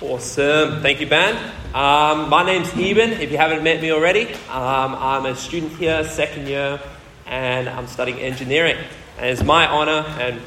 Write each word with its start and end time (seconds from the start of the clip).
Awesome. 0.00 0.80
Thank 0.80 1.00
you, 1.00 1.08
Ben. 1.08 1.34
Um, 1.74 2.30
my 2.30 2.46
name's 2.46 2.72
Eben. 2.74 3.14
If 3.14 3.32
you 3.32 3.36
haven't 3.36 3.64
met 3.64 3.82
me 3.82 3.90
already, 3.90 4.28
um, 4.48 4.94
I'm 4.94 5.26
a 5.26 5.34
student 5.34 5.72
here, 5.72 6.04
second 6.04 6.46
year, 6.46 6.80
and 7.26 7.68
I'm 7.68 7.88
studying 7.88 8.20
engineering. 8.20 8.76
And 9.18 9.26
it's 9.26 9.42
my 9.42 9.66
honor 9.66 10.06
and 10.20 10.40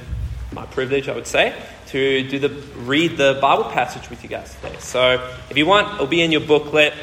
my 0.54 0.66
privilege, 0.68 1.10
I 1.10 1.16
would 1.16 1.28
say, 1.28 1.54
to 1.88 2.30
do 2.30 2.40
the 2.40 2.48
read 2.78 3.18
the 3.18 3.40
Bible 3.42 3.66
passage 3.66 4.10
with 4.10 4.24
you 4.24 4.30
guys 4.30 4.56
today. 4.56 4.78
So, 4.80 5.30
if 5.50 5.58
you 5.58 5.66
want, 5.66 5.96
it'll 5.96 6.08
be 6.08 6.22
in 6.22 6.32
your 6.32 6.40
booklet. 6.40 6.94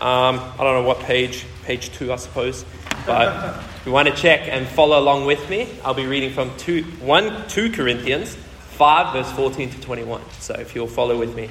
Um, 0.00 0.38
I 0.38 0.58
don't 0.58 0.80
know 0.80 0.86
what 0.86 1.00
page, 1.00 1.46
page 1.64 1.90
two, 1.90 2.12
I 2.12 2.16
suppose. 2.16 2.64
But 3.06 3.58
if 3.80 3.86
you 3.86 3.90
want 3.90 4.06
to 4.06 4.14
check 4.14 4.42
and 4.48 4.68
follow 4.68 5.00
along 5.00 5.24
with 5.24 5.50
me, 5.50 5.68
I'll 5.84 5.94
be 5.94 6.06
reading 6.06 6.32
from 6.32 6.56
two, 6.58 6.84
1 6.84 7.48
2 7.48 7.72
Corinthians 7.72 8.36
5, 8.36 9.14
verse 9.14 9.32
14 9.32 9.70
to 9.70 9.80
21. 9.80 10.22
So, 10.38 10.54
if 10.54 10.76
you'll 10.76 10.86
follow 10.86 11.18
with 11.18 11.34
me. 11.34 11.50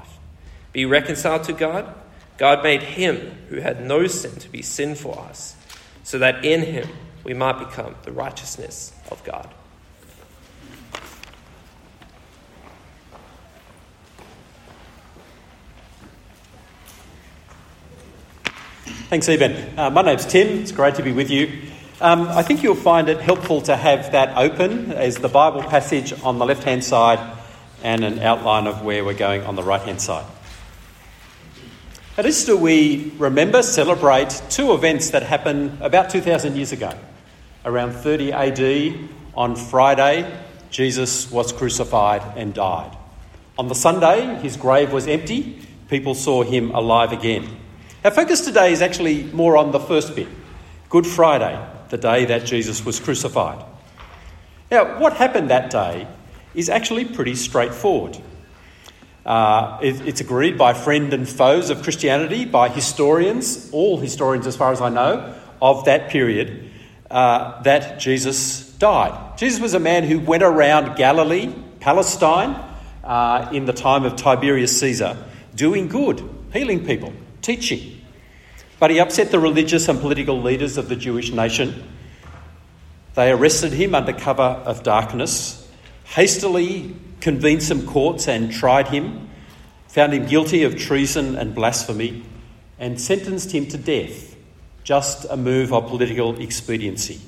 be 0.71 0.85
reconciled 0.85 1.43
to 1.45 1.53
God. 1.53 1.93
God 2.37 2.63
made 2.63 2.81
him 2.81 3.37
who 3.49 3.57
had 3.57 3.85
no 3.85 4.07
sin 4.07 4.35
to 4.39 4.49
be 4.49 4.61
sin 4.61 4.95
for 4.95 5.19
us, 5.19 5.55
so 6.03 6.17
that 6.19 6.43
in 6.43 6.61
him 6.61 6.89
we 7.23 7.33
might 7.33 7.59
become 7.59 7.95
the 8.03 8.11
righteousness 8.11 8.93
of 9.11 9.23
God. 9.23 9.49
Thanks, 19.11 19.27
Eben. 19.27 19.77
Uh, 19.77 19.89
my 19.89 20.03
name's 20.03 20.25
Tim. 20.25 20.61
It's 20.61 20.71
great 20.71 20.95
to 20.95 21.03
be 21.03 21.11
with 21.11 21.29
you. 21.29 21.63
Um, 21.99 22.29
I 22.29 22.43
think 22.43 22.63
you'll 22.63 22.75
find 22.75 23.09
it 23.09 23.19
helpful 23.19 23.61
to 23.63 23.75
have 23.75 24.13
that 24.13 24.37
open 24.37 24.93
as 24.93 25.17
the 25.17 25.27
Bible 25.27 25.61
passage 25.61 26.13
on 26.23 26.39
the 26.39 26.45
left 26.45 26.63
hand 26.63 26.81
side 26.81 27.19
and 27.83 28.05
an 28.05 28.19
outline 28.19 28.67
of 28.67 28.83
where 28.83 29.03
we're 29.03 29.13
going 29.13 29.43
on 29.43 29.55
the 29.55 29.63
right 29.63 29.81
hand 29.81 30.01
side. 30.01 30.25
At 32.17 32.25
Easter, 32.25 32.57
we 32.57 33.13
remember, 33.17 33.63
celebrate 33.63 34.41
two 34.49 34.73
events 34.73 35.11
that 35.11 35.23
happened 35.23 35.77
about 35.79 36.09
2,000 36.09 36.57
years 36.57 36.73
ago. 36.73 36.91
Around 37.63 37.93
30 37.93 38.33
AD, 38.33 39.09
on 39.33 39.55
Friday, 39.55 40.29
Jesus 40.69 41.31
was 41.31 41.53
crucified 41.53 42.21
and 42.35 42.53
died. 42.53 42.97
On 43.57 43.69
the 43.69 43.75
Sunday, 43.75 44.35
his 44.41 44.57
grave 44.57 44.91
was 44.91 45.07
empty. 45.07 45.65
People 45.87 46.13
saw 46.13 46.43
him 46.43 46.71
alive 46.71 47.13
again. 47.13 47.47
Our 48.03 48.11
focus 48.11 48.41
today 48.41 48.73
is 48.73 48.81
actually 48.81 49.23
more 49.31 49.55
on 49.55 49.71
the 49.71 49.79
first 49.79 50.13
bit 50.13 50.27
Good 50.89 51.07
Friday, 51.07 51.65
the 51.87 51.97
day 51.97 52.25
that 52.25 52.43
Jesus 52.45 52.83
was 52.83 52.99
crucified. 52.99 53.63
Now, 54.69 54.99
what 54.99 55.13
happened 55.13 55.49
that 55.49 55.69
day 55.69 56.07
is 56.55 56.67
actually 56.67 57.05
pretty 57.05 57.35
straightforward. 57.35 58.17
Uh, 59.25 59.77
it, 59.81 60.01
it's 60.07 60.21
agreed 60.21 60.57
by 60.57 60.73
friend 60.73 61.13
and 61.13 61.29
foes 61.29 61.69
of 61.69 61.83
Christianity, 61.83 62.45
by 62.45 62.69
historians, 62.69 63.69
all 63.71 63.99
historians 63.99 64.47
as 64.47 64.55
far 64.55 64.71
as 64.71 64.81
I 64.81 64.89
know, 64.89 65.35
of 65.61 65.85
that 65.85 66.09
period, 66.09 66.71
uh, 67.09 67.61
that 67.61 67.99
Jesus 67.99 68.71
died. 68.79 69.37
Jesus 69.37 69.61
was 69.61 69.73
a 69.75 69.79
man 69.79 70.03
who 70.03 70.19
went 70.19 70.41
around 70.41 70.95
Galilee, 70.95 71.53
Palestine, 71.79 72.55
uh, 73.03 73.49
in 73.51 73.65
the 73.65 73.73
time 73.73 74.05
of 74.05 74.15
Tiberius 74.15 74.79
Caesar, 74.79 75.17
doing 75.53 75.87
good, 75.87 76.27
healing 76.51 76.85
people, 76.85 77.13
teaching. 77.41 78.01
But 78.79 78.89
he 78.89 78.99
upset 78.99 79.29
the 79.29 79.39
religious 79.39 79.87
and 79.87 79.99
political 79.99 80.41
leaders 80.41 80.77
of 80.77 80.89
the 80.89 80.95
Jewish 80.95 81.31
nation. 81.31 81.83
They 83.13 83.31
arrested 83.31 83.73
him 83.73 83.93
under 83.93 84.13
cover 84.13 84.41
of 84.41 84.81
darkness, 84.81 85.69
hastily 86.05 86.95
convened 87.21 87.63
some 87.63 87.85
courts 87.85 88.27
and 88.27 88.51
tried 88.51 88.87
him, 88.87 89.29
found 89.87 90.13
him 90.13 90.25
guilty 90.25 90.63
of 90.63 90.77
treason 90.77 91.37
and 91.37 91.55
blasphemy, 91.55 92.23
and 92.79 92.99
sentenced 92.99 93.51
him 93.51 93.67
to 93.67 93.77
death, 93.77 94.35
just 94.83 95.25
a 95.29 95.37
move 95.37 95.71
of 95.71 95.87
political 95.87 96.39
expediency. 96.41 97.21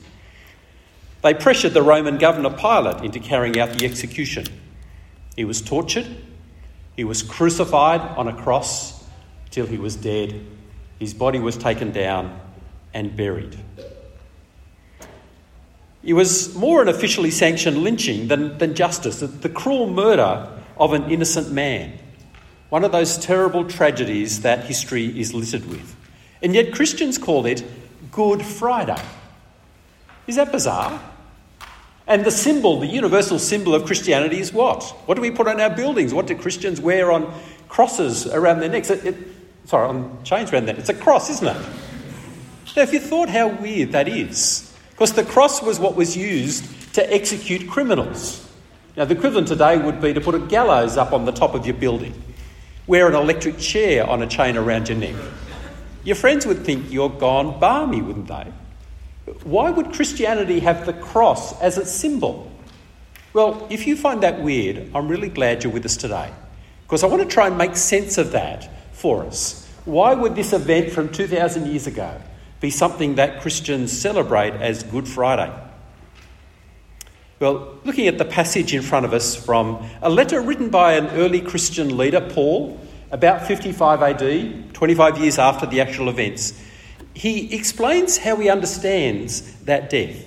They 1.22 1.34
pressured 1.34 1.74
the 1.74 1.82
Roman 1.82 2.18
governor 2.18 2.50
Pilate 2.50 3.04
into 3.04 3.20
carrying 3.20 3.60
out 3.60 3.78
the 3.78 3.86
execution. 3.86 4.46
He 5.36 5.46
was 5.46 5.62
tortured, 5.62 6.08
he 6.96 7.04
was 7.04 7.24
crucified 7.24 8.02
on 8.02 8.28
a 8.28 8.36
cross 8.36 9.04
till 9.50 9.66
he 9.66 9.78
was 9.78 9.96
dead. 9.96 10.46
His 11.00 11.14
body 11.14 11.40
was 11.40 11.58
taken 11.58 11.92
down 11.92 12.40
and 12.94 13.16
buried. 13.16 13.58
It 16.04 16.14
was 16.14 16.54
more 16.54 16.82
an 16.82 16.90
officially 16.90 17.32
sanctioned 17.32 17.78
lynching 17.78 18.28
than, 18.28 18.58
than 18.58 18.76
justice, 18.76 19.22
the 19.22 19.50
cruel 19.50 19.90
murder 19.90 20.50
of 20.78 20.94
an 20.94 21.10
innocent 21.10 21.52
man. 21.52 21.98
One 22.70 22.84
of 22.84 22.92
those 22.92 23.18
terrible 23.18 23.66
tragedies 23.66 24.42
that 24.42 24.66
history 24.66 25.18
is 25.20 25.34
littered 25.34 25.66
with. 25.70 25.96
And 26.42 26.54
yet 26.54 26.74
Christians 26.74 27.18
call 27.18 27.46
it 27.46 27.64
Good 28.12 28.44
Friday. 28.44 29.02
Is 30.28 30.36
that 30.36 30.52
bizarre? 30.52 31.02
And 32.06 32.26
the 32.26 32.32
symbol, 32.32 32.82
the 32.82 32.88
universal 32.88 33.40
symbol 33.40 33.74
of 33.74 33.86
Christianity 33.86 34.40
is 34.40 34.52
what? 34.52 34.84
What 35.06 35.16
do 35.16 35.22
we 35.22 35.32
put 35.32 35.48
on 35.48 35.62
our 35.62 35.70
buildings? 35.70 36.14
What 36.14 36.28
do 36.28 36.36
Christians 36.36 36.82
wear 36.82 37.12
on 37.12 37.34
crosses 37.70 38.28
around 38.28 38.60
their 38.60 38.70
necks? 38.70 38.90
It, 38.90 39.06
it, 39.06 39.16
sorry, 39.66 39.88
on 39.88 40.24
chains 40.24 40.52
around 40.52 40.66
their 40.66 40.76
It's 40.76 40.90
a 40.90 40.94
cross, 40.94 41.30
isn't 41.30 41.48
it? 41.48 41.68
Now, 42.76 42.82
if 42.82 42.92
you 42.92 43.00
thought 43.00 43.30
how 43.30 43.48
weird 43.48 43.92
that 43.92 44.08
is, 44.08 44.73
because 44.94 45.14
the 45.14 45.24
cross 45.24 45.62
was 45.62 45.80
what 45.80 45.96
was 45.96 46.16
used 46.16 46.94
to 46.94 47.14
execute 47.14 47.70
criminals. 47.70 48.48
Now, 48.96 49.06
the 49.06 49.16
equivalent 49.16 49.48
today 49.48 49.78
would 49.78 50.00
be 50.00 50.14
to 50.14 50.22
put 50.22 50.36
a 50.36 50.40
gallows 50.40 50.98
up 50.98 51.14
on 51.14 51.26
the 51.26 51.32
top 51.32 51.56
of 51.56 51.66
your 51.66 51.76
building, 51.76 52.14
wear 52.86 53.08
an 53.08 53.16
electric 53.16 53.58
chair 53.58 54.08
on 54.08 54.22
a 54.22 54.28
chain 54.28 54.56
around 54.56 54.90
your 54.90 54.98
neck. 54.98 55.16
Your 56.04 56.16
friends 56.16 56.46
would 56.46 56.64
think 56.64 56.92
you're 56.92 57.10
gone 57.10 57.60
balmy, 57.60 58.02
wouldn't 58.02 58.28
they? 58.28 58.52
Why 59.44 59.72
would 59.72 59.94
Christianity 59.94 60.60
have 60.60 60.86
the 60.86 60.94
cross 60.94 61.60
as 61.60 61.78
its 61.78 61.92
symbol? 61.92 62.52
Well, 63.34 63.66
if 63.72 63.88
you 63.88 63.96
find 63.96 64.22
that 64.22 64.42
weird, 64.42 64.92
I'm 64.94 65.08
really 65.08 65.30
glad 65.30 65.64
you're 65.64 65.74
with 65.74 65.86
us 65.86 65.98
today 65.98 66.32
because 66.84 67.04
I 67.04 67.08
want 67.08 67.24
to 67.24 67.28
try 67.28 67.48
and 67.48 67.58
make 67.58 67.76
sense 67.76 68.20
of 68.20 68.34
that 68.34 68.70
for 68.94 69.26
us. 69.26 69.68
Why 69.86 70.14
would 70.14 70.36
this 70.36 70.54
event 70.54 70.92
from 70.92 71.10
2,000 71.10 71.66
years 71.66 71.88
ago 71.88 72.22
be 72.64 72.70
something 72.70 73.16
that 73.16 73.42
Christians 73.42 73.92
celebrate 73.92 74.54
as 74.54 74.84
Good 74.84 75.06
Friday? 75.06 75.54
Well, 77.42 77.78
looking 77.84 78.08
at 78.08 78.18
the 78.18 78.24
passage 78.24 78.74
in 78.74 78.82
front 78.82 79.06
of 79.06 79.14
us 79.14 79.36
from 79.36 79.86
a 80.02 80.10
letter 80.10 80.40
written 80.40 80.70
by 80.70 80.94
an 80.94 81.08
early 81.08 81.42
Christian 81.42 81.98
leader, 81.98 82.22
Paul, 82.22 82.80
about 83.12 83.46
55 83.46 84.02
AD, 84.02 84.74
25 84.74 85.18
years 85.18 85.38
after 85.38 85.66
the 85.66 85.82
actual 85.82 86.08
events, 86.08 86.58
he 87.14 87.54
explains 87.54 88.18
how 88.18 88.38
he 88.38 88.50
understands 88.50 89.42
that 89.66 89.90
death. 89.90 90.26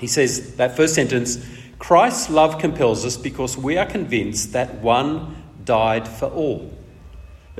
He 0.00 0.08
says, 0.08 0.56
that 0.56 0.76
first 0.76 0.96
sentence, 0.96 1.38
Christ's 1.78 2.30
love 2.30 2.58
compels 2.58 3.04
us 3.04 3.16
because 3.16 3.56
we 3.56 3.78
are 3.78 3.86
convinced 3.86 4.54
that 4.54 4.80
one 4.80 5.36
died 5.64 6.08
for 6.08 6.26
all. 6.26 6.68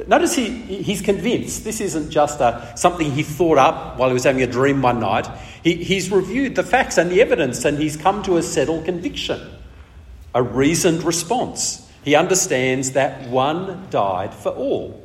Notice 0.09 0.35
he, 0.35 0.49
he's 0.51 1.01
convinced 1.01 1.63
this 1.63 1.81
isn't 1.81 2.11
just 2.11 2.41
a, 2.41 2.73
something 2.77 3.13
he 3.13 3.23
thought 3.23 3.59
up 3.59 3.97
while 3.97 4.09
he 4.09 4.15
was 4.15 4.25
having 4.25 4.43
a 4.43 4.47
dream 4.47 4.83
one 4.83 4.99
night. 4.99 5.29
He, 5.63 5.77
he's 5.77 6.11
reviewed 6.11 6.57
the 6.57 6.65
facts 6.65 6.99
and 6.99 7.11
the 7.11 7.21
evidence 7.21 7.65
and 7.65 7.79
he's 7.79 7.97
come 7.97 8.23
to 8.25 8.37
a 8.37 8.43
settled 8.43 8.87
conviction, 8.87 9.41
a 10.35 10.43
reasoned 10.43 11.05
response. 11.05 11.89
He 12.03 12.17
understands 12.17 12.93
that 12.93 13.29
one 13.29 13.87
died 13.91 14.35
for 14.35 14.51
all. 14.51 15.01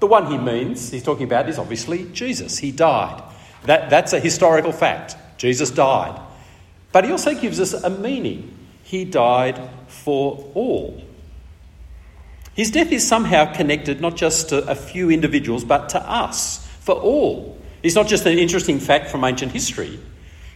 The 0.00 0.06
one 0.06 0.30
he 0.30 0.38
means, 0.38 0.90
he's 0.90 1.02
talking 1.02 1.24
about, 1.24 1.48
is 1.48 1.58
obviously 1.58 2.04
Jesus. 2.12 2.56
He 2.56 2.72
died. 2.72 3.22
That, 3.64 3.90
that's 3.90 4.14
a 4.14 4.20
historical 4.20 4.72
fact. 4.72 5.16
Jesus 5.36 5.70
died. 5.70 6.18
But 6.92 7.04
he 7.04 7.12
also 7.12 7.38
gives 7.38 7.60
us 7.60 7.74
a 7.74 7.90
meaning. 7.90 8.56
He 8.82 9.04
died 9.04 9.60
for 9.86 10.50
all. 10.54 11.04
His 12.54 12.70
death 12.70 12.92
is 12.92 13.06
somehow 13.06 13.52
connected 13.52 14.00
not 14.00 14.16
just 14.16 14.48
to 14.50 14.68
a 14.68 14.74
few 14.74 15.10
individuals, 15.10 15.64
but 15.64 15.90
to 15.90 16.00
us, 16.00 16.66
for 16.80 16.94
all. 16.94 17.58
It's 17.82 17.94
not 17.94 18.08
just 18.08 18.26
an 18.26 18.38
interesting 18.38 18.78
fact 18.78 19.08
from 19.08 19.24
ancient 19.24 19.52
history. 19.52 19.98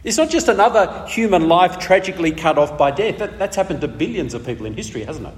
It's 0.03 0.17
not 0.17 0.29
just 0.29 0.47
another 0.47 1.05
human 1.07 1.47
life 1.47 1.79
tragically 1.79 2.31
cut 2.31 2.57
off 2.57 2.77
by 2.77 2.91
death. 2.91 3.17
That, 3.17 3.39
that's 3.39 3.55
happened 3.55 3.81
to 3.81 3.87
billions 3.87 4.33
of 4.33 4.45
people 4.45 4.67
in 4.67 4.73
history, 4.75 5.03
hasn't 5.03 5.27
it? 5.27 5.33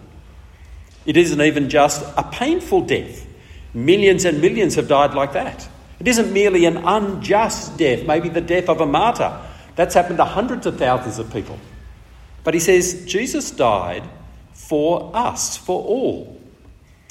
It 1.05 1.15
isn't 1.15 1.39
even 1.39 1.69
just 1.69 2.03
a 2.17 2.23
painful 2.23 2.81
death. 2.81 3.25
Millions 3.73 4.25
and 4.25 4.41
millions 4.41 4.75
have 4.75 4.89
died 4.89 5.13
like 5.13 5.33
that. 5.33 5.67
It 5.99 6.07
isn't 6.07 6.33
merely 6.33 6.65
an 6.65 6.77
unjust 6.77 7.77
death, 7.77 8.05
maybe 8.05 8.27
the 8.27 8.41
death 8.41 8.67
of 8.67 8.81
a 8.81 8.85
martyr. 8.85 9.39
That's 9.77 9.95
happened 9.95 10.17
to 10.17 10.25
hundreds 10.25 10.65
of 10.65 10.77
thousands 10.77 11.17
of 11.17 11.31
people. 11.31 11.57
But 12.43 12.53
he 12.53 12.59
says 12.59 13.05
Jesus 13.05 13.51
died 13.51 14.03
for 14.53 15.11
us, 15.13 15.55
for 15.55 15.81
all. 15.81 16.36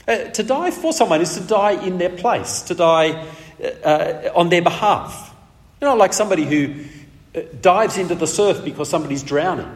Uh, 0.06 0.25
to 0.31 0.43
die 0.43 0.70
for 0.70 0.93
someone 0.93 1.20
is 1.20 1.35
to 1.35 1.41
die 1.41 1.73
in 1.85 1.99
their 1.99 2.11
place, 2.11 2.62
to 2.62 2.75
die 2.75 3.26
uh, 3.62 3.67
uh, 3.67 4.32
on 4.35 4.49
their 4.49 4.62
behalf. 4.62 5.35
You 5.81 5.88
know, 5.88 5.97
like 5.97 6.12
somebody 6.12 6.44
who 6.44 6.85
uh, 7.35 7.43
dives 7.61 7.99
into 7.99 8.14
the 8.14 8.26
surf 8.26 8.64
because 8.64 8.88
somebody's 8.88 9.23
drowning 9.23 9.70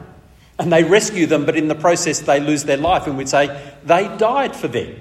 and 0.60 0.72
they 0.72 0.84
rescue 0.84 1.26
them, 1.26 1.46
but 1.46 1.56
in 1.56 1.68
the 1.68 1.74
process 1.74 2.20
they 2.20 2.38
lose 2.38 2.64
their 2.64 2.76
life, 2.76 3.06
and 3.06 3.16
we'd 3.16 3.28
say 3.28 3.48
they 3.84 4.06
died 4.18 4.54
for 4.54 4.68
them. 4.68 4.94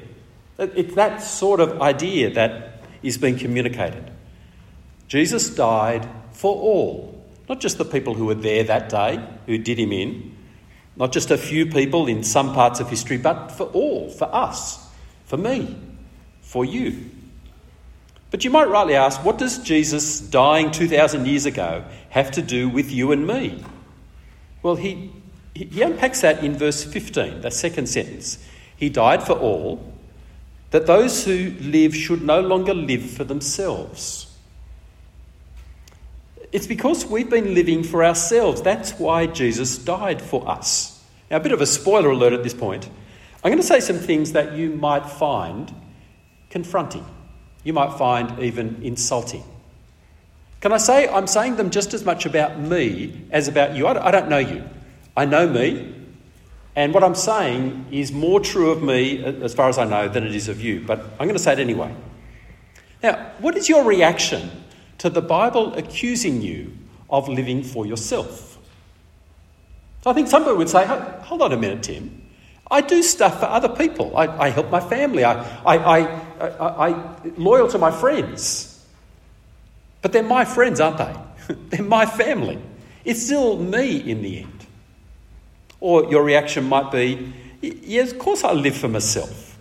It's 0.58 0.96
that 0.96 1.22
sort 1.22 1.60
of 1.60 1.82
idea 1.82 2.34
that 2.34 2.82
is 3.04 3.18
being 3.18 3.38
communicated. 3.38 4.10
Jesus 5.08 5.50
died 5.50 6.08
for 6.32 6.56
all, 6.56 7.24
not 7.50 7.60
just 7.60 7.78
the 7.78 7.86
people 7.86 8.14
who 8.14 8.26
were 8.26 8.36
there 8.36 8.64
that 8.64 8.90
day, 8.90 9.22
who 9.48 9.58
did 9.58 9.78
him 9.78 9.92
in, 9.92 10.36
not 10.96 11.12
just 11.12 11.30
a 11.30 11.38
few 11.38 11.66
people 11.66 12.08
in 12.08 12.24
some 12.24 12.54
parts 12.54 12.80
of 12.80 12.90
history, 12.90 13.18
but 13.18 13.50
for 13.50 13.66
all, 13.68 14.10
for 14.10 14.34
us, 14.34 14.89
for 15.30 15.38
me, 15.38 15.78
for 16.42 16.66
you. 16.66 17.08
But 18.32 18.44
you 18.44 18.50
might 18.50 18.68
rightly 18.68 18.96
ask, 18.96 19.24
what 19.24 19.38
does 19.38 19.60
Jesus 19.60 20.20
dying 20.20 20.72
2,000 20.72 21.28
years 21.28 21.46
ago 21.46 21.86
have 22.10 22.32
to 22.32 22.42
do 22.42 22.68
with 22.68 22.92
you 22.92 23.12
and 23.12 23.28
me? 23.28 23.64
Well, 24.64 24.76
he, 24.76 25.12
he 25.54 25.84
unpacks 25.84 26.22
that 26.22 26.44
in 26.44 26.58
verse 26.58 26.84
15, 26.84 27.42
the 27.42 27.52
second 27.52 27.88
sentence. 27.88 28.44
He 28.76 28.90
died 28.90 29.22
for 29.22 29.34
all, 29.34 29.94
that 30.72 30.88
those 30.88 31.26
who 31.26 31.54
live 31.62 31.96
should 31.96 32.24
no 32.24 32.42
longer 32.42 32.74
live 32.74 33.08
for 33.08 33.24
themselves. 33.24 34.36
It's 36.52 36.66
because 36.66 37.06
we've 37.06 37.30
been 37.30 37.54
living 37.54 37.84
for 37.84 38.04
ourselves. 38.04 38.64
That's 38.64 38.94
why 38.94 39.28
Jesus 39.28 39.78
died 39.78 40.24
for 40.24 40.50
us. 40.50 41.04
Now, 41.30 41.38
a 41.38 41.40
bit 41.40 41.52
of 41.52 41.62
a 41.62 41.68
spoiler 41.68 42.10
alert 42.10 42.34
at 42.34 42.42
this 42.42 42.56
point. 42.56 42.90
I'm 43.44 43.52
going 43.52 43.62
to 43.62 43.68
say 43.68 43.80
some 43.80 43.98
things 43.98 44.34
that 44.34 44.54
you 44.54 44.72
might 44.72 45.06
find 45.06 45.74
confronting. 46.50 47.06
You 47.64 47.74
might 47.74 47.98
find 47.98 48.40
even 48.40 48.82
insulting. 48.84 49.44
Can 50.62 50.74
I 50.74 50.78
say 50.78 51.08
I'm 51.08 51.28
saying 51.28 51.56
them 51.56 51.70
just 51.70 51.94
as 51.94 52.04
much 52.04 52.26
about 52.26 52.60
me 52.60 53.26
as 53.32 53.48
about 53.48 53.76
you? 53.76 53.88
I 53.88 54.12
don't 54.12 54.28
know 54.28 54.40
you. 54.40 54.64
I 55.16 55.26
know 55.26 55.48
me, 55.48 55.96
and 56.76 56.94
what 56.94 57.04
I'm 57.04 57.16
saying 57.16 57.88
is 57.92 58.12
more 58.12 58.40
true 58.40 58.72
of 58.72 58.82
me, 58.82 59.24
uh, 59.24 59.32
as 59.44 59.54
far 59.54 59.70
as 59.70 59.78
I 59.78 59.86
know, 59.86 60.08
than 60.08 60.26
it 60.26 60.34
is 60.34 60.48
of 60.48 60.62
you. 60.62 60.82
But 60.86 61.00
I'm 61.20 61.28
going 61.28 61.34
to 61.34 61.40
say 61.40 61.54
it 61.54 61.60
anyway. 61.60 61.94
Now, 63.04 63.32
what 63.40 63.58
is 63.58 63.68
your 63.68 63.84
reaction 63.84 64.50
to 65.00 65.10
the 65.10 65.22
Bible 65.22 65.74
accusing 65.76 66.42
you 66.42 66.72
of 67.10 67.28
living 67.28 67.64
for 67.64 67.86
yourself? 67.86 68.58
So 70.04 70.10
I 70.10 70.14
think 70.14 70.30
some 70.30 70.44
people 70.44 70.58
would 70.58 70.70
say, 70.70 70.86
hold 70.86 71.42
on 71.42 71.52
a 71.52 71.58
minute, 71.58 71.84
Tim. 71.84 72.19
I 72.72 72.82
do 72.82 73.02
stuff 73.02 73.40
for 73.40 73.46
other 73.46 73.70
people. 73.70 74.16
I, 74.16 74.28
I 74.46 74.50
help 74.50 74.70
my 74.70 74.80
family. 74.80 75.24
I, 75.24 75.42
I, 75.66 75.78
I, 76.40 76.90
I, 76.90 77.16
loyal 77.38 77.68
to 77.70 77.78
my 77.78 77.92
friends. 77.92 78.86
But 80.02 80.14
they're 80.14 80.24
my 80.24 80.46
friends, 80.46 80.80
aren't 80.80 80.98
they? 80.98 81.56
they're 81.70 81.86
my 81.86 82.06
family. 82.06 82.60
It's 83.04 83.24
still 83.24 83.58
me 83.58 83.98
in 83.98 84.22
the 84.22 84.40
end. 84.40 84.66
Or 85.80 86.06
your 86.12 86.24
reaction 86.24 86.66
might 86.66 86.92
be, 86.92 87.34
yes, 87.62 88.12
of 88.12 88.20
course 88.20 88.44
I 88.44 88.52
live 88.52 88.76
for 88.76 88.88
myself. 88.88 89.58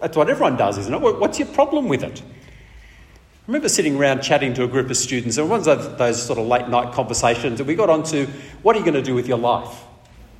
That's 0.00 0.16
what 0.16 0.28
everyone 0.28 0.56
does, 0.56 0.76
isn't 0.78 0.92
it? 0.92 1.00
What's 1.00 1.38
your 1.38 1.48
problem 1.48 1.88
with 1.88 2.02
it? 2.02 2.20
I 2.20 3.46
remember 3.46 3.68
sitting 3.68 3.96
around 3.96 4.22
chatting 4.22 4.54
to 4.54 4.64
a 4.64 4.68
group 4.68 4.90
of 4.90 4.96
students, 4.96 5.38
and 5.38 5.48
one 5.48 5.66
of 5.68 5.98
those 5.98 6.22
sort 6.22 6.38
of 6.38 6.46
late 6.46 6.68
night 6.68 6.92
conversations, 6.92 7.60
and 7.60 7.66
we 7.66 7.74
got 7.74 7.90
on 7.90 8.02
to 8.04 8.26
what 8.62 8.74
are 8.74 8.78
you 8.78 8.84
going 8.84 8.94
to 8.94 9.02
do 9.02 9.14
with 9.14 9.28
your 9.28 9.38
life? 9.38 9.82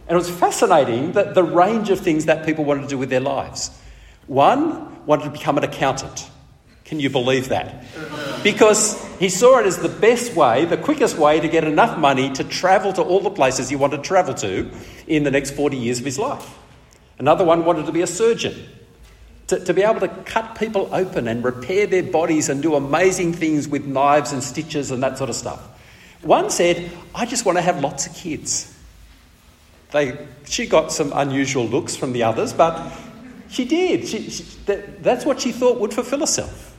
And 0.07 0.17
it 0.17 0.19
was 0.19 0.31
fascinating 0.31 1.13
that 1.13 1.35
the 1.35 1.43
range 1.43 1.91
of 1.91 2.01
things 2.01 2.27
that 2.27 2.45
people 2.45 2.65
wanted 2.65 2.83
to 2.83 2.89
do 2.89 2.99
with 2.99 3.11
their 3.11 3.21
lives. 3.21 3.71
One 4.27 5.05
wanted 5.07 5.25
to 5.25 5.31
become 5.31 5.57
an 5.57 5.65
accountant. 5.65 6.29
Can 6.85 7.01
you 7.01 7.09
believe 7.09 7.49
that? 7.49 7.85
Because 8.43 9.03
he 9.19 9.31
saw 9.31 9.59
it 9.59 9.67
as 9.67 9.79
the 9.79 9.89
best 9.89 10.37
way, 10.37 10.67
the 10.67 10.77
quickest 10.77 11.17
way 11.17 11.41
to 11.41 11.49
get 11.49 11.65
enough 11.65 11.99
money 11.99 12.31
to 12.33 12.45
travel 12.45 12.93
to 12.93 13.03
all 13.03 13.21
the 13.21 13.31
places 13.31 13.71
he 13.71 13.77
wanted 13.77 13.99
to 13.99 14.03
travel 14.03 14.35
to 14.35 14.71
in 15.07 15.23
the 15.23 15.31
next 15.31 15.53
40 15.53 15.79
years 15.79 15.99
of 15.99 16.05
his 16.05 16.19
life. 16.19 16.59
Another 17.19 17.45
one 17.45 17.65
wanted 17.65 17.87
to 17.87 17.93
be 17.93 18.03
a 18.03 18.07
surgeon, 18.07 18.69
to, 19.47 19.65
to 19.65 19.73
be 19.73 19.83
able 19.83 20.01
to 20.01 20.09
cut 20.09 20.57
people 20.59 20.91
open 20.93 21.27
and 21.27 21.43
repair 21.43 21.87
their 21.87 22.03
bodies 22.03 22.51
and 22.51 22.63
do 22.63 22.75
amazing 22.75 23.33
things 23.33 23.67
with 23.67 23.87
knives 23.87 24.33
and 24.33 24.43
stitches 24.43 24.91
and 24.91 25.03
that 25.03 25.17
sort 25.17 25.31
of 25.31 25.37
stuff. 25.37 25.63
One 26.21 26.51
said, 26.51 26.91
I 27.15 27.25
just 27.25 27.47
want 27.47 27.57
to 27.57 27.63
have 27.63 27.81
lots 27.81 28.07
of 28.07 28.15
kids. 28.15 28.74
They, 29.95 30.19
she 30.45 30.67
got 30.67 30.91
some 30.91 31.13
unusual 31.15 31.69
looks 31.69 31.95
from 31.95 32.13
the 32.13 32.25
others, 32.25 32.53
but 32.53 32.93
she 33.49 33.65
did. 33.65 34.09
She, 34.09 34.29
she, 34.29 34.43
that, 34.67 35.05
that's 35.05 35.25
what 35.25 35.41
she 35.41 35.53
thought 35.53 35.79
would 35.79 35.95
fulfill 35.95 36.19
herself. 36.19 36.77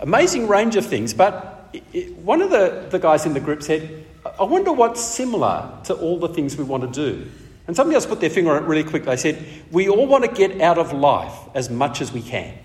Amazing 0.00 0.48
range 0.48 0.76
of 0.76 0.86
things, 0.86 1.12
but 1.12 1.68
it, 1.92 2.16
one 2.16 2.40
of 2.40 2.48
the, 2.48 2.86
the 2.88 2.98
guys 2.98 3.26
in 3.26 3.34
the 3.34 3.40
group 3.40 3.62
said, 3.62 4.06
I 4.40 4.44
wonder 4.44 4.72
what's 4.72 5.02
similar 5.02 5.70
to 5.84 5.92
all 5.92 6.18
the 6.18 6.30
things 6.30 6.56
we 6.56 6.64
want 6.64 6.82
to 6.82 6.88
do. 6.90 7.30
And 7.66 7.76
somebody 7.76 7.96
else 7.96 8.06
put 8.06 8.20
their 8.20 8.30
finger 8.30 8.56
on 8.56 8.62
it 8.62 8.66
really 8.66 8.84
quick. 8.84 9.04
They 9.04 9.18
said, 9.18 9.44
We 9.70 9.90
all 9.90 10.06
want 10.06 10.24
to 10.24 10.30
get 10.30 10.62
out 10.62 10.78
of 10.78 10.94
life 10.94 11.36
as 11.54 11.68
much 11.68 12.00
as 12.00 12.10
we 12.10 12.22
can. 12.22 12.56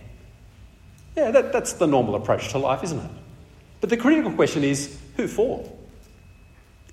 Yeah, 1.17 1.31
that, 1.31 1.51
that's 1.51 1.73
the 1.73 1.85
normal 1.87 2.15
approach 2.15 2.47
to 2.51 2.59
life, 2.59 2.81
isn't 2.81 2.99
it? 2.99 3.11
But 3.81 3.89
the 3.89 3.97
critical 3.97 4.31
question 4.31 4.63
is 4.63 4.97
who 5.17 5.27
for? 5.27 5.69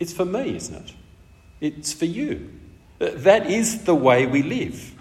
It's 0.01 0.13
for 0.13 0.25
me, 0.25 0.57
isn't 0.57 0.75
it? 0.75 0.95
It's 1.61 1.93
for 1.93 2.05
you. 2.05 2.51
That 2.99 3.47
is 3.47 3.85
the 3.85 3.95
way 3.95 4.27
we 4.27 4.43
live. 4.43 4.95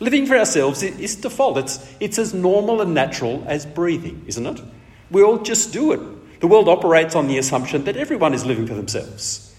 Living 0.00 0.26
for 0.26 0.36
ourselves 0.36 0.82
is 0.82 1.16
default. 1.16 1.58
It's, 1.58 1.94
it's 1.98 2.18
as 2.18 2.32
normal 2.32 2.80
and 2.80 2.94
natural 2.94 3.44
as 3.46 3.66
breathing, 3.66 4.22
isn't 4.26 4.46
it? 4.46 4.60
We 5.10 5.22
all 5.22 5.38
just 5.38 5.72
do 5.72 5.92
it. 5.92 6.40
The 6.40 6.46
world 6.46 6.68
operates 6.68 7.16
on 7.16 7.26
the 7.26 7.38
assumption 7.38 7.84
that 7.84 7.96
everyone 7.96 8.32
is 8.32 8.44
living 8.44 8.66
for 8.66 8.74
themselves. 8.74 9.54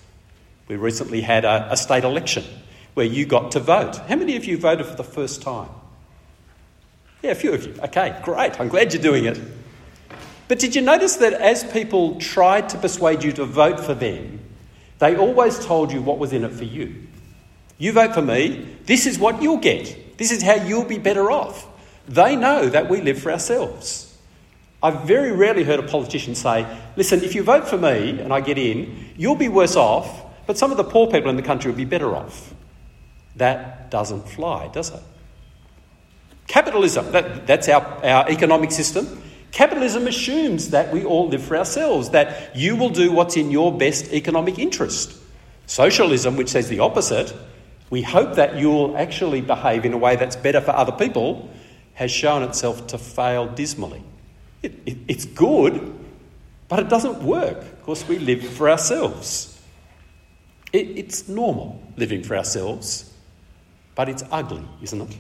We 0.68 0.76
recently 0.76 1.22
had 1.22 1.44
a, 1.44 1.74
a 1.74 1.78
state 1.78 2.04
election 2.04 2.46
where 2.94 3.06
you 3.06 3.26
got 3.26 3.52
to 3.52 3.60
vote. 3.60 3.98
How 4.08 4.16
many 4.16 4.36
of 4.38 4.46
you 4.46 4.58
voted 4.58 4.86
for 4.86 4.96
the 4.96 5.04
first 5.04 5.42
time? 5.42 5.70
Yeah, 7.22 7.32
a 7.32 7.36
few 7.36 7.54
of 7.54 7.66
you. 7.66 7.76
Okay, 7.84 8.18
great. 8.24 8.60
I'm 8.60 8.70
glad 8.70 8.94
you're 8.94 9.02
doing 9.02 9.26
it. 9.26 9.42
But 10.48 10.60
did 10.60 10.74
you 10.74 10.82
notice 10.82 11.18
that 11.18 11.34
as 11.34 11.64
people 11.66 12.20
tried 12.20 12.70
to 12.70 12.78
persuade 12.78 13.24
you 13.24 13.34
to 13.34 13.46
vote 13.46 13.80
for 13.80 13.94
them, 13.94 14.40
they 15.00 15.16
always 15.18 15.58
told 15.66 15.92
you 15.92 16.02
what 16.02 16.20
was 16.20 16.34
in 16.34 16.44
it 16.44 16.52
for 16.52 16.66
you? 16.66 17.08
You 17.78 17.94
vote 17.94 18.14
for 18.14 18.22
me, 18.22 18.78
this 18.86 19.06
is 19.06 19.18
what 19.18 19.42
you'll 19.42 19.58
get. 19.58 20.18
This 20.18 20.32
is 20.32 20.44
how 20.44 20.56
you'll 20.56 20.86
be 20.86 20.98
better 20.98 21.32
off. 21.32 21.66
They 22.08 22.36
know 22.36 22.68
that 22.70 22.90
we 22.90 23.02
live 23.02 23.20
for 23.20 23.32
ourselves. 23.32 24.18
I've 24.84 25.02
very 25.04 25.32
rarely 25.32 25.64
heard 25.64 25.80
a 25.80 25.84
politician 25.84 26.36
say, 26.36 26.66
listen, 26.96 27.24
if 27.24 27.36
you 27.36 27.44
vote 27.44 27.68
for 27.68 27.78
me 27.78 28.20
and 28.20 28.34
I 28.34 28.42
get 28.42 28.58
in, 28.58 29.14
you'll 29.18 29.36
be 29.36 29.50
worse 29.50 29.76
off, 29.76 30.26
but 30.46 30.58
some 30.58 30.72
of 30.72 30.78
the 30.78 30.84
poor 30.84 31.08
people 31.08 31.30
in 31.30 31.36
the 31.36 31.42
country 31.42 31.72
will 31.72 31.78
be 31.78 31.86
better 31.86 32.16
off. 32.16 32.54
That 33.36 33.92
doesn't 33.92 34.28
fly, 34.28 34.68
does 34.70 34.90
it? 34.90 35.02
Capitalism, 36.48 37.12
that, 37.12 37.46
that's 37.46 37.70
our, 37.70 37.84
our 38.04 38.30
economic 38.30 38.72
system. 38.72 39.22
Capitalism 39.52 40.08
assumes 40.08 40.70
that 40.70 40.94
we 40.94 41.04
all 41.04 41.28
live 41.28 41.44
for 41.44 41.58
ourselves, 41.58 42.12
that 42.12 42.56
you 42.56 42.76
will 42.76 42.90
do 42.90 43.12
what's 43.12 43.36
in 43.36 43.52
your 43.52 43.76
best 43.76 44.14
economic 44.14 44.60
interest. 44.60 45.16
Socialism, 45.66 46.36
which 46.36 46.50
says 46.50 46.70
the 46.70 46.80
opposite, 46.80 47.34
we 47.90 48.02
hope 48.02 48.36
that 48.36 48.58
you'll 48.58 48.96
actually 48.96 49.42
behave 49.42 49.86
in 49.86 49.94
a 49.94 49.98
way 49.98 50.16
that's 50.16 50.36
better 50.36 50.62
for 50.62 50.72
other 50.72 50.92
people, 50.92 51.50
has 51.94 52.12
shown 52.12 52.44
itself 52.44 52.88
to 52.88 52.98
fail 52.98 53.48
dismally. 53.48 54.04
It, 54.62 54.74
it, 54.86 54.98
it's 55.08 55.26
good, 55.26 55.98
but 56.68 56.80
it 56.80 56.90
doesn't 56.90 57.24
work. 57.24 57.58
Of 57.58 57.84
course, 57.84 58.08
we 58.08 58.20
live 58.20 58.44
for 58.44 58.70
ourselves. 58.70 59.60
It, 60.72 60.98
it's 60.98 61.28
normal 61.28 61.82
living 61.98 62.24
for 62.24 62.38
ourselves, 62.38 63.12
but 63.96 64.08
it's 64.08 64.24
ugly, 64.32 64.64
isn't 64.82 65.02
it? 65.02 65.18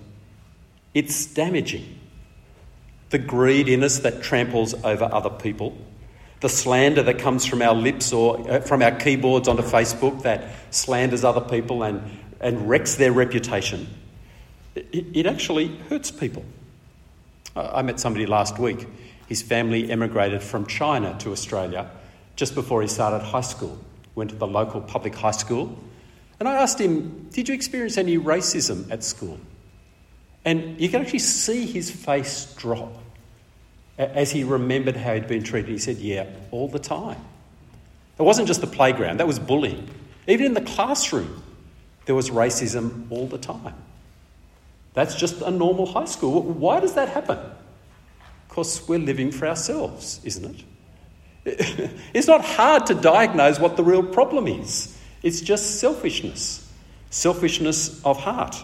It's 0.93 1.25
damaging. 1.25 1.99
The 3.10 3.20
greed 3.20 3.68
in 3.68 3.84
us 3.84 4.00
that 4.00 4.22
tramples 4.22 4.74
over 4.84 5.10
other 5.12 5.30
people, 5.30 5.78
the 6.42 6.50
slander 6.50 7.04
that 7.04 7.20
comes 7.20 7.46
from 7.46 7.62
our 7.62 7.74
lips 7.74 8.13
or 8.13 8.50
uh, 8.50 8.60
from 8.62 8.82
our 8.82 8.92
keyboards 8.92 9.48
onto 9.48 9.63
Facebook 9.63 10.22
that 10.24 10.50
slanders 10.70 11.24
other 11.24 11.42
people 11.42 11.84
and, 11.84 12.01
and 12.39 12.70
wrecks 12.70 12.96
their 12.96 13.12
reputation, 13.12 13.88
it, 14.75 15.06
it 15.13 15.25
actually 15.25 15.68
hurts 15.89 16.12
people. 16.12 16.46
I 17.56 17.82
met 17.82 18.00
somebody 18.00 18.25
last 18.25 18.60
week. 18.60 18.88
His 19.28 19.42
family 19.42 19.92
emigrated 19.92 20.42
from 20.42 20.66
China 20.66 21.16
to 21.20 21.32
Australia 21.32 21.89
just 22.36 22.56
before 22.56 22.82
he 22.82 22.88
started 22.88 23.20
high 23.20 23.42
school. 23.42 23.78
Went 24.16 24.32
to 24.32 24.36
the 24.36 24.48
local 24.48 24.82
public 24.82 25.16
high 25.16 25.32
school. 25.32 25.78
And 26.39 26.48
I 26.48 26.56
asked 26.56 26.80
him, 26.80 27.28
Did 27.32 27.50
you 27.50 27.56
experience 27.56 27.98
any 27.98 28.18
racism 28.18 28.89
at 28.92 29.04
school? 29.04 29.39
And 30.46 30.79
you 30.79 30.89
can 30.89 31.01
actually 31.01 31.19
see 31.19 31.65
his 31.65 31.91
face 31.91 32.53
drop 32.58 32.93
as 33.98 34.31
he 34.31 34.43
remembered 34.43 34.96
how 34.96 35.13
he'd 35.13 35.27
been 35.27 35.43
treated. 35.43 35.69
He 35.69 35.77
said, 35.77 35.98
Yeah, 35.98 36.25
all 36.51 36.67
the 36.67 36.79
time. 36.79 37.19
It 38.17 38.24
wasn't 38.24 38.48
just 38.48 38.62
the 38.62 38.67
playground, 38.67 39.19
that 39.19 39.27
was 39.27 39.39
bullying. 39.39 39.88
Even 40.27 40.46
in 40.48 40.53
the 40.53 40.62
classroom, 40.62 41.41
there 42.05 42.15
was 42.15 42.29
racism 42.29 43.05
all 43.10 43.27
the 43.27 43.38
time. 43.38 43.75
That's 44.93 45.15
just 45.15 45.41
a 45.41 45.51
normal 45.51 45.86
high 45.86 46.05
school. 46.05 46.41
Why 46.41 46.79
does 46.79 46.96
that 46.96 47.10
happen? 47.10 47.38
Because 48.48 48.88
we're 48.88 49.00
living 49.00 49.31
for 49.31 49.48
ourselves, 49.48 50.19
isn't 50.24 50.46
it? 50.46 50.65
It's 52.13 52.27
not 52.27 52.43
hard 52.43 52.88
to 52.88 52.96
diagnose 52.96 53.60
what 53.60 53.77
the 53.77 53.84
real 53.84 54.03
problem 54.03 54.48
is. 54.48 54.98
It's 55.24 55.41
just 55.41 55.79
selfishness, 55.79 56.69
selfishness 57.10 58.03
of 58.03 58.19
heart. 58.19 58.55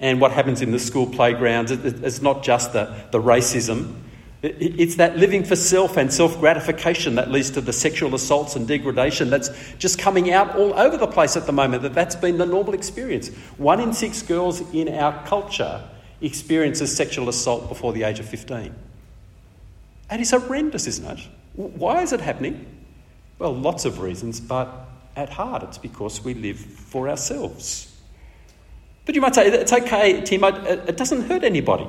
And 0.00 0.20
what 0.20 0.32
happens 0.32 0.60
in 0.60 0.72
the 0.72 0.78
school 0.78 1.06
playgrounds, 1.06 1.70
it's 1.70 2.20
not 2.20 2.42
just 2.42 2.72
the, 2.72 2.94
the 3.12 3.20
racism, 3.20 3.96
it's 4.42 4.96
that 4.96 5.16
living 5.16 5.44
for 5.44 5.56
self 5.56 5.96
and 5.96 6.12
self 6.12 6.38
gratification 6.38 7.14
that 7.14 7.30
leads 7.30 7.50
to 7.52 7.60
the 7.60 7.72
sexual 7.72 8.14
assaults 8.14 8.54
and 8.54 8.68
degradation 8.68 9.30
that's 9.30 9.50
just 9.78 9.98
coming 9.98 10.30
out 10.30 10.56
all 10.56 10.74
over 10.74 10.96
the 10.96 11.06
place 11.06 11.36
at 11.36 11.46
the 11.46 11.52
moment. 11.52 11.82
That 11.82 11.94
that's 11.94 12.14
been 12.14 12.38
the 12.38 12.46
normal 12.46 12.74
experience. 12.74 13.28
One 13.56 13.80
in 13.80 13.92
six 13.92 14.22
girls 14.22 14.60
in 14.72 14.88
our 14.94 15.24
culture 15.26 15.82
experiences 16.20 16.94
sexual 16.94 17.28
assault 17.28 17.68
before 17.68 17.92
the 17.92 18.02
age 18.02 18.20
of 18.20 18.28
15. 18.28 18.74
And 20.10 20.20
it's 20.20 20.30
horrendous, 20.30 20.86
isn't 20.86 21.18
it? 21.18 21.28
Why 21.54 22.02
is 22.02 22.12
it 22.12 22.20
happening? 22.20 22.66
Well, 23.38 23.54
lots 23.54 23.84
of 23.84 24.00
reasons, 24.00 24.38
but 24.38 24.86
at 25.16 25.30
heart 25.30 25.62
it's 25.62 25.78
because 25.78 26.22
we 26.22 26.34
live 26.34 26.58
for 26.58 27.08
ourselves. 27.08 27.95
But 29.06 29.14
you 29.14 29.20
might 29.22 29.34
say, 29.34 29.46
it's 29.46 29.72
okay, 29.72 30.20
Tim, 30.20 30.44
it 30.44 30.96
doesn't 30.96 31.22
hurt 31.22 31.44
anybody. 31.44 31.86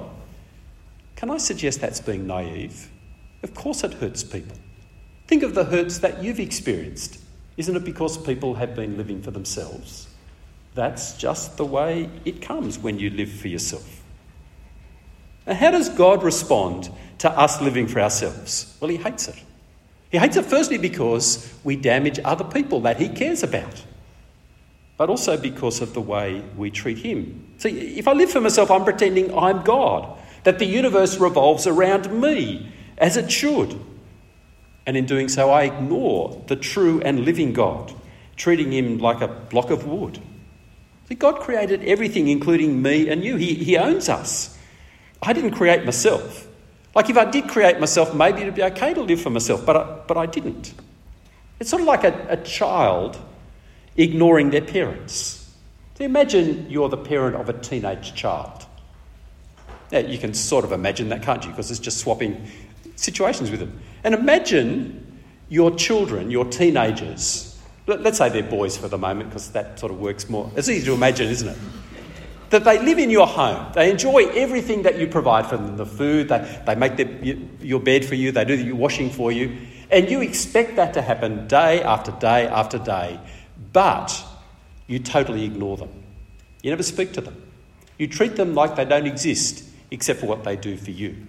Can 1.15 1.31
I 1.31 1.37
suggest 1.37 1.81
that's 1.81 1.99
being 1.99 2.27
naive? 2.27 2.89
Of 3.43 3.53
course 3.53 3.83
it 3.83 3.95
hurts 3.95 4.23
people. 4.23 4.55
Think 5.25 5.43
of 5.43 5.55
the 5.55 5.65
hurts 5.65 5.97
that 5.99 6.23
you've 6.23 6.39
experienced. 6.39 7.19
Isn't 7.57 7.75
it 7.75 7.83
because 7.83 8.17
people 8.17 8.53
have 8.53 8.75
been 8.75 8.97
living 8.97 9.21
for 9.21 9.31
themselves? 9.31 10.07
That's 10.75 11.17
just 11.17 11.57
the 11.57 11.65
way 11.65 12.07
it 12.23 12.39
comes 12.39 12.77
when 12.77 12.99
you 12.99 13.09
live 13.09 13.31
for 13.31 13.47
yourself. 13.47 14.03
Now, 15.47 15.55
how 15.55 15.71
does 15.71 15.89
God 15.89 16.21
respond 16.21 16.91
to 17.17 17.31
us 17.31 17.59
living 17.61 17.87
for 17.87 17.99
ourselves? 17.99 18.77
Well, 18.79 18.89
He 18.91 18.97
hates 18.97 19.27
it. 19.27 19.41
He 20.11 20.19
hates 20.19 20.37
it 20.37 20.45
firstly 20.45 20.77
because 20.77 21.51
we 21.63 21.75
damage 21.75 22.19
other 22.23 22.43
people 22.43 22.81
that 22.81 22.97
He 22.97 23.09
cares 23.09 23.41
about, 23.41 23.83
but 24.97 25.09
also 25.09 25.37
because 25.37 25.79
of 25.81 25.93
the 25.93 26.01
way 26.01 26.43
we 26.57 26.71
treat 26.71 26.97
Him. 26.97 27.53
See, 27.57 27.97
if 27.97 28.07
I 28.07 28.13
live 28.13 28.31
for 28.31 28.41
myself, 28.41 28.69
I'm 28.71 28.83
pretending 28.83 29.35
I'm 29.37 29.61
God 29.63 30.17
that 30.43 30.59
the 30.59 30.65
universe 30.65 31.17
revolves 31.17 31.67
around 31.67 32.11
me 32.11 32.71
as 32.97 33.17
it 33.17 33.31
should. 33.31 33.79
And 34.85 34.95
in 34.95 35.05
doing 35.05 35.27
so, 35.27 35.51
I 35.51 35.63
ignore 35.63 36.41
the 36.47 36.55
true 36.55 37.01
and 37.01 37.25
living 37.25 37.53
God, 37.53 37.93
treating 38.35 38.71
him 38.71 38.97
like 38.97 39.21
a 39.21 39.27
block 39.27 39.69
of 39.69 39.85
wood. 39.85 40.19
See, 41.09 41.15
God 41.15 41.39
created 41.39 41.83
everything, 41.83 42.27
including 42.27 42.81
me 42.81 43.09
and 43.09 43.23
you. 43.23 43.35
He, 43.35 43.53
he 43.53 43.77
owns 43.77 44.09
us. 44.09 44.57
I 45.21 45.33
didn't 45.33 45.51
create 45.51 45.85
myself. 45.85 46.47
Like, 46.95 47.09
if 47.09 47.17
I 47.17 47.25
did 47.25 47.47
create 47.47 47.79
myself, 47.79 48.15
maybe 48.15 48.41
it'd 48.41 48.55
be 48.55 48.63
okay 48.63 48.93
to 48.93 49.01
live 49.01 49.21
for 49.21 49.29
myself, 49.29 49.65
but 49.65 49.77
I, 49.77 49.83
but 50.07 50.17
I 50.17 50.25
didn't. 50.25 50.73
It's 51.59 51.69
sort 51.69 51.81
of 51.81 51.87
like 51.87 52.03
a, 52.03 52.27
a 52.29 52.37
child 52.37 53.17
ignoring 53.97 54.51
their 54.51 54.61
parents. 54.61 55.53
So 55.97 56.03
imagine 56.03 56.69
you're 56.69 56.89
the 56.89 56.97
parent 56.97 57.35
of 57.35 57.49
a 57.49 57.53
teenage 57.53 58.13
child. 58.13 58.65
Now, 59.91 59.99
you 59.99 60.17
can 60.17 60.33
sort 60.33 60.63
of 60.63 60.71
imagine 60.71 61.09
that, 61.09 61.23
can't 61.23 61.43
you? 61.43 61.49
Because 61.49 61.71
it's 61.71 61.79
just 61.79 61.97
swapping 61.99 62.47
situations 62.95 63.49
with 63.49 63.59
them. 63.59 63.79
And 64.03 64.13
imagine 64.13 65.21
your 65.49 65.75
children, 65.75 66.29
your 66.29 66.45
teenagers, 66.45 67.59
let's 67.87 68.17
say 68.17 68.29
they're 68.29 68.43
boys 68.43 68.77
for 68.77 68.87
the 68.87 68.97
moment 68.97 69.29
because 69.29 69.51
that 69.51 69.79
sort 69.79 69.91
of 69.91 69.99
works 69.99 70.29
more. 70.29 70.51
It's 70.55 70.69
easy 70.69 70.85
to 70.85 70.93
imagine, 70.93 71.29
isn't 71.29 71.47
it? 71.47 71.57
That 72.49 72.63
they 72.63 72.83
live 72.83 72.99
in 72.99 73.09
your 73.09 73.27
home. 73.27 73.71
They 73.73 73.89
enjoy 73.89 74.27
everything 74.33 74.83
that 74.83 74.99
you 74.99 75.07
provide 75.07 75.47
for 75.47 75.57
them 75.57 75.77
the 75.77 75.85
food, 75.85 76.29
they, 76.29 76.61
they 76.65 76.75
make 76.75 76.97
the, 76.97 77.37
your 77.65 77.79
bed 77.79 78.05
for 78.05 78.15
you, 78.15 78.31
they 78.31 78.45
do 78.45 78.55
your 78.55 78.75
washing 78.75 79.09
for 79.09 79.31
you. 79.31 79.57
And 79.89 80.09
you 80.09 80.21
expect 80.21 80.75
that 80.75 80.93
to 80.95 81.01
happen 81.01 81.47
day 81.47 81.81
after 81.81 82.11
day 82.11 82.47
after 82.47 82.77
day, 82.77 83.19
but 83.77 84.25
you 84.87 84.97
totally 84.97 85.45
ignore 85.45 85.77
them. 85.77 85.91
You 86.63 86.71
never 86.71 86.81
speak 86.81 87.13
to 87.13 87.21
them. 87.21 87.39
You 87.99 88.07
treat 88.07 88.35
them 88.35 88.55
like 88.55 88.75
they 88.75 88.85
don't 88.85 89.05
exist 89.05 89.63
except 89.91 90.19
for 90.19 90.25
what 90.25 90.43
they 90.43 90.55
do 90.55 90.75
for 90.77 90.89
you. 90.89 91.27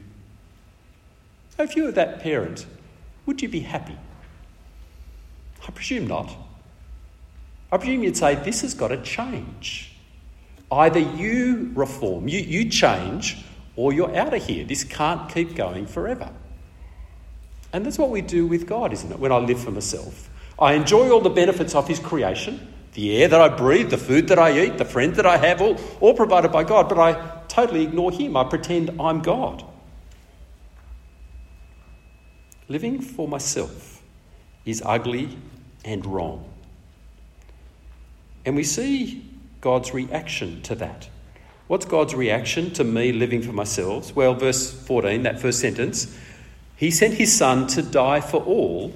So 1.55 1.65
if 1.65 1.77
you 1.77 1.85
were 1.85 1.93
that 1.93 2.21
parent, 2.21 2.65
would 3.27 3.43
you 3.43 3.51
be 3.51 3.61
happy? 3.61 3.99
I 5.67 5.71
presume 5.73 6.07
not. 6.07 6.35
I 7.71 7.77
presume 7.77 8.03
you'd 8.03 8.17
say, 8.17 8.35
This 8.37 8.63
has 8.63 8.73
got 8.73 8.89
to 8.89 9.03
change. 9.03 9.93
Either 10.73 11.01
you 11.01 11.71
reform, 11.75 12.29
you, 12.29 12.39
you 12.39 12.71
change, 12.71 13.45
or 13.77 13.93
you're 13.93 14.17
out 14.17 14.33
of 14.33 14.43
here. 14.43 14.65
This 14.65 14.85
can't 14.85 15.31
keep 15.31 15.55
going 15.55 15.85
forever. 15.85 16.33
And 17.75 17.85
that's 17.85 17.99
what 17.99 18.09
we 18.09 18.23
do 18.23 18.47
with 18.47 18.67
God, 18.67 18.95
isn't 18.95 19.13
it? 19.13 19.19
When 19.19 19.33
I 19.33 19.37
live 19.37 19.63
for 19.63 19.71
myself, 19.71 20.31
I 20.59 20.75
enjoy 20.75 21.11
all 21.11 21.21
the 21.21 21.31
benefits 21.31 21.75
of 21.75 21.87
His 21.89 21.99
creation 21.99 22.75
the 22.99 23.23
air 23.23 23.29
that 23.29 23.41
I 23.41 23.49
breathe, 23.49 23.91
the 23.91 23.97
food 23.97 24.27
that 24.27 24.41
I 24.41 24.59
eat, 24.59 24.77
the 24.77 24.85
friends 24.85 25.17
that 25.19 25.27
I 25.27 25.37
have, 25.37 25.61
all, 25.61 25.79
all 26.01 26.15
provided 26.15 26.51
by 26.51 26.65
God, 26.65 26.89
but 26.89 26.99
I 26.99 27.43
totally 27.47 27.85
ignore 27.85 28.11
Him. 28.11 28.37
I 28.37 28.43
pretend 28.43 29.01
I'm 29.01 29.21
God. 29.21 29.65
Living 32.67 33.01
for 33.01 33.29
myself 33.29 34.03
is 34.65 34.83
ugly 34.85 35.39
and 35.85 36.05
wrong. 36.05 36.45
And 38.45 38.57
we 38.57 38.65
see 38.65 39.25
God's 39.61 39.95
reaction 39.95 40.61
to 40.63 40.75
that. 40.75 41.09
What's 41.69 41.85
God's 41.85 42.17
reaction 42.17 42.73
to 42.73 42.83
me 42.83 43.13
living 43.13 43.43
for 43.43 43.53
myself? 43.53 44.17
Well, 44.17 44.35
verse 44.35 44.73
14, 44.73 45.23
that 45.23 45.39
first 45.39 45.61
sentence, 45.61 46.19
He 46.75 46.91
sent 46.91 47.15
His 47.15 47.33
Son 47.37 47.69
to 47.69 47.83
die 47.83 48.21
for 48.21 48.43
all, 48.43 48.93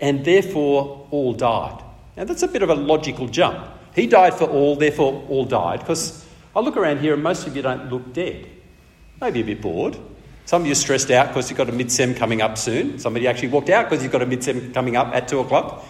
and 0.00 0.24
therefore 0.24 1.06
all 1.10 1.32
died. 1.32 1.82
Now, 2.16 2.24
that's 2.24 2.42
a 2.42 2.48
bit 2.48 2.62
of 2.62 2.70
a 2.70 2.74
logical 2.74 3.28
jump. 3.28 3.66
He 3.94 4.06
died 4.06 4.34
for 4.34 4.44
all, 4.44 4.76
therefore 4.76 5.24
all 5.28 5.44
died, 5.44 5.80
because 5.80 6.24
I 6.54 6.60
look 6.60 6.76
around 6.76 7.00
here 7.00 7.14
and 7.14 7.22
most 7.22 7.46
of 7.46 7.56
you 7.56 7.62
don't 7.62 7.90
look 7.90 8.12
dead. 8.12 8.46
Maybe 9.20 9.40
a 9.40 9.44
bit 9.44 9.60
bored. 9.60 9.96
Some 10.46 10.62
of 10.62 10.66
you 10.66 10.72
are 10.72 10.76
stressed 10.76 11.10
out 11.10 11.28
because 11.28 11.48
you've 11.48 11.56
got 11.56 11.68
a 11.68 11.72
mid-sem 11.72 12.14
coming 12.14 12.42
up 12.42 12.58
soon. 12.58 12.98
Somebody 12.98 13.26
actually 13.26 13.48
walked 13.48 13.70
out 13.70 13.88
because 13.88 14.02
you've 14.02 14.12
got 14.12 14.22
a 14.22 14.26
mid-sem 14.26 14.72
coming 14.72 14.96
up 14.96 15.14
at 15.14 15.26
2 15.28 15.40
o'clock. 15.40 15.84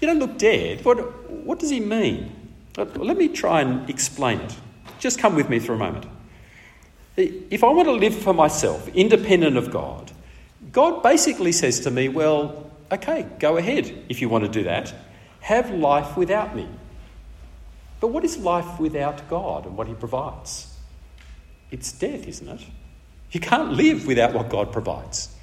You 0.00 0.08
don't 0.08 0.18
look 0.18 0.36
dead. 0.36 0.84
What, 0.84 1.30
what 1.30 1.60
does 1.60 1.70
he 1.70 1.78
mean? 1.78 2.34
Let 2.76 3.16
me 3.16 3.28
try 3.28 3.60
and 3.60 3.88
explain 3.88 4.40
it. 4.40 4.56
Just 4.98 5.18
come 5.18 5.36
with 5.36 5.48
me 5.48 5.58
for 5.58 5.74
a 5.74 5.78
moment. 5.78 6.06
If 7.16 7.62
I 7.62 7.68
want 7.68 7.86
to 7.86 7.92
live 7.92 8.14
for 8.14 8.32
myself, 8.32 8.88
independent 8.88 9.56
of 9.56 9.70
God, 9.70 10.10
God 10.72 11.02
basically 11.02 11.52
says 11.52 11.80
to 11.80 11.90
me, 11.90 12.08
well, 12.08 12.61
okay, 12.92 13.26
go 13.38 13.56
ahead 13.56 14.04
if 14.08 14.20
you 14.20 14.28
want 14.28 14.44
to 14.44 14.50
do 14.50 14.64
that. 14.64 14.94
Have 15.40 15.70
life 15.70 16.16
without 16.16 16.54
me. 16.54 16.68
But 18.00 18.08
what 18.08 18.24
is 18.24 18.36
life 18.38 18.78
without 18.78 19.28
God 19.28 19.66
and 19.66 19.76
what 19.76 19.88
He 19.88 19.94
provides? 19.94 20.76
It's 21.70 21.92
death, 21.92 22.28
isn't 22.28 22.48
it? 22.48 22.66
You 23.30 23.40
can't 23.40 23.72
live 23.72 24.06
without 24.06 24.34
what 24.34 24.50
God 24.50 24.72
provides. 24.72 25.34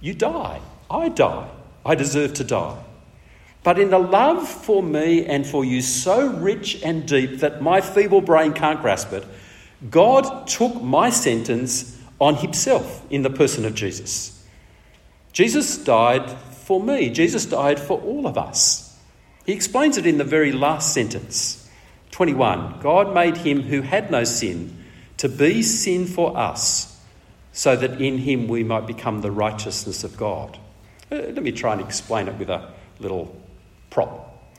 You 0.00 0.14
die. 0.14 0.60
I 0.90 1.08
die. 1.08 1.48
I 1.86 1.94
deserve 1.94 2.34
to 2.34 2.44
die. 2.44 2.78
But 3.62 3.78
in 3.78 3.88
the 3.88 3.98
love 3.98 4.46
for 4.46 4.82
me 4.82 5.24
and 5.24 5.46
for 5.46 5.64
you 5.64 5.80
so 5.80 6.28
rich 6.28 6.82
and 6.82 7.08
deep 7.08 7.40
that 7.40 7.62
my 7.62 7.80
feeble 7.80 8.20
brain 8.20 8.52
can't 8.52 8.82
grasp 8.82 9.12
it, 9.12 9.24
God 9.90 10.46
took 10.46 10.82
my 10.82 11.08
sentence 11.08 11.98
on 12.20 12.36
Himself 12.36 13.04
in 13.10 13.22
the 13.22 13.30
person 13.30 13.64
of 13.64 13.74
Jesus. 13.74 14.44
Jesus 15.32 15.78
died 15.78 16.30
for 16.64 16.82
me, 16.82 17.10
Jesus 17.10 17.44
died 17.44 17.78
for 17.78 18.00
all 18.00 18.26
of 18.26 18.38
us. 18.38 18.98
He 19.44 19.52
explains 19.52 19.98
it 19.98 20.06
in 20.06 20.18
the 20.18 20.24
very 20.24 20.50
last 20.52 20.94
sentence. 20.94 21.68
21 22.12 22.80
God 22.80 23.12
made 23.12 23.36
him 23.36 23.62
who 23.62 23.82
had 23.82 24.10
no 24.10 24.24
sin 24.24 24.84
to 25.18 25.28
be 25.28 25.62
sin 25.62 26.06
for 26.06 26.36
us, 26.36 27.00
so 27.52 27.76
that 27.76 28.00
in 28.00 28.18
him 28.18 28.48
we 28.48 28.64
might 28.64 28.86
become 28.86 29.20
the 29.20 29.30
righteousness 29.30 30.04
of 30.04 30.16
God. 30.16 30.58
Uh, 31.12 31.16
let 31.16 31.42
me 31.42 31.52
try 31.52 31.72
and 31.72 31.80
explain 31.80 32.28
it 32.28 32.34
with 32.36 32.48
a 32.48 32.72
little 32.98 33.36
prop. 33.90 34.52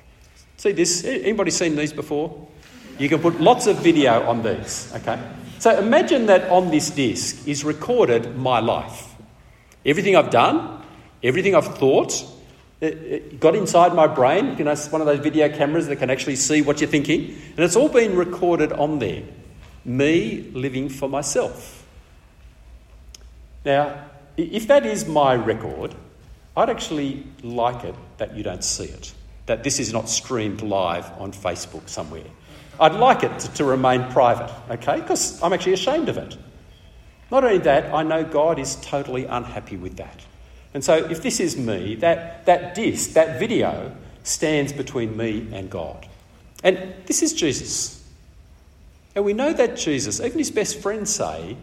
See 0.58 0.72
this? 0.72 1.04
Anybody 1.04 1.52
seen 1.52 1.76
these 1.76 1.92
before? 1.92 2.48
You 2.98 3.10
can 3.10 3.20
put 3.20 3.42
lots 3.42 3.68
of 3.68 3.78
video 3.78 4.24
on 4.28 4.44
these, 4.44 4.92
okay? 4.96 5.20
So 5.60 5.78
imagine 5.78 6.28
that 6.28 6.50
on 6.50 6.72
this 6.72 6.90
disc 6.92 7.48
is 7.48 7.66
recorded 7.66 8.38
my 8.38 8.60
life. 8.60 9.16
Everything 9.86 10.16
I've 10.16 10.30
done, 10.30 10.82
everything 11.24 11.56
I've 11.56 11.78
thought, 11.78 12.24
it, 12.82 13.40
got 13.40 13.56
inside 13.56 13.94
my 13.94 14.08
brain. 14.08 14.58
You 14.58 14.66
know, 14.66 14.72
it's 14.72 14.92
one 14.92 15.02
of 15.02 15.08
those 15.08 15.20
video 15.20 15.50
cameras 15.50 15.88
that 15.88 15.98
can 15.98 16.10
actually 16.10 16.36
see 16.36 16.62
what 16.62 16.82
you're 16.82 16.90
thinking. 16.90 17.36
And 17.52 17.60
it's 17.60 17.76
all 17.76 17.90
been 17.90 18.16
recorded 18.16 18.72
on 18.74 19.00
there. 19.00 19.24
Me 19.84 20.50
living 20.54 20.90
for 20.90 21.08
myself. 21.08 21.86
Now, 23.64 24.06
if 24.38 24.68
that 24.68 24.86
is 24.86 25.08
my 25.08 25.36
record, 25.36 25.96
I'd 26.58 26.70
actually 26.70 27.26
like 27.42 27.84
it 27.84 27.96
that 28.18 28.36
you 28.36 28.44
don't 28.44 28.64
see 28.64 28.86
it, 28.86 29.14
that 29.46 29.64
this 29.64 29.80
is 29.80 29.92
not 29.92 30.10
streamed 30.10 30.62
live 30.62 31.12
on 31.20 31.32
Facebook 31.32 31.90
somewhere. 31.90 32.24
I'd 32.80 32.94
like 32.94 33.24
it 33.24 33.40
to, 33.40 33.54
to 33.54 33.64
remain 33.64 34.12
private, 34.12 34.54
okay? 34.70 35.00
Because 35.00 35.42
I'm 35.42 35.54
actually 35.54 35.74
ashamed 35.74 36.10
of 36.10 36.18
it. 36.18 36.38
Not 37.32 37.44
only 37.44 37.60
that, 37.60 37.94
I 37.94 38.04
know 38.04 38.24
God 38.24 38.60
is 38.60 38.76
totally 38.78 39.26
unhappy 39.26 39.78
with 39.78 39.98
that. 39.98 40.22
And 40.75 40.84
so 40.84 40.94
if 41.10 41.24
this 41.24 41.39
is 41.39 41.55
me, 41.55 41.96
that, 41.96 42.46
that 42.48 42.75
disc, 42.75 43.12
that 43.13 43.39
video, 43.39 43.96
stands 44.24 44.74
between 44.74 45.15
me 45.15 45.48
and 45.53 45.70
God. 45.70 46.05
And 46.65 46.94
this 47.05 47.24
is 47.24 47.32
Jesus. 47.32 48.03
And 49.15 49.24
we 49.24 49.32
know 49.32 49.53
that 49.53 49.77
Jesus, 49.77 50.20
even 50.20 50.38
his 50.38 50.51
best 50.51 50.82
friends 50.82 51.15
say, 51.15 51.55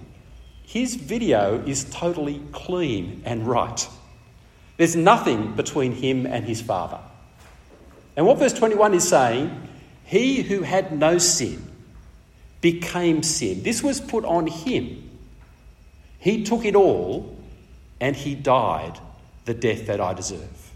his 0.62 0.94
video 0.94 1.62
is 1.66 1.84
totally 1.90 2.40
clean 2.52 3.20
and 3.26 3.46
right. 3.46 3.86
There's 4.78 4.96
nothing 4.96 5.56
between 5.56 5.92
him 5.92 6.24
and 6.24 6.46
his 6.46 6.62
Father. 6.62 6.98
And 8.16 8.26
what 8.26 8.38
verse 8.38 8.54
21 8.54 8.94
is 8.94 9.06
saying, 9.06 9.68
he 10.04 10.40
who 10.40 10.62
had 10.62 10.90
no 10.98 11.18
sin 11.18 11.62
became 12.62 13.22
sin. 13.22 13.62
This 13.62 13.82
was 13.82 14.00
put 14.00 14.24
on 14.24 14.46
him. 14.46 15.10
He 16.18 16.44
took 16.44 16.64
it 16.64 16.74
all 16.74 17.36
and 18.02 18.16
he 18.16 18.34
died 18.34 18.98
the 19.44 19.54
death 19.54 19.86
that 19.86 20.00
I 20.00 20.12
deserve. 20.12 20.72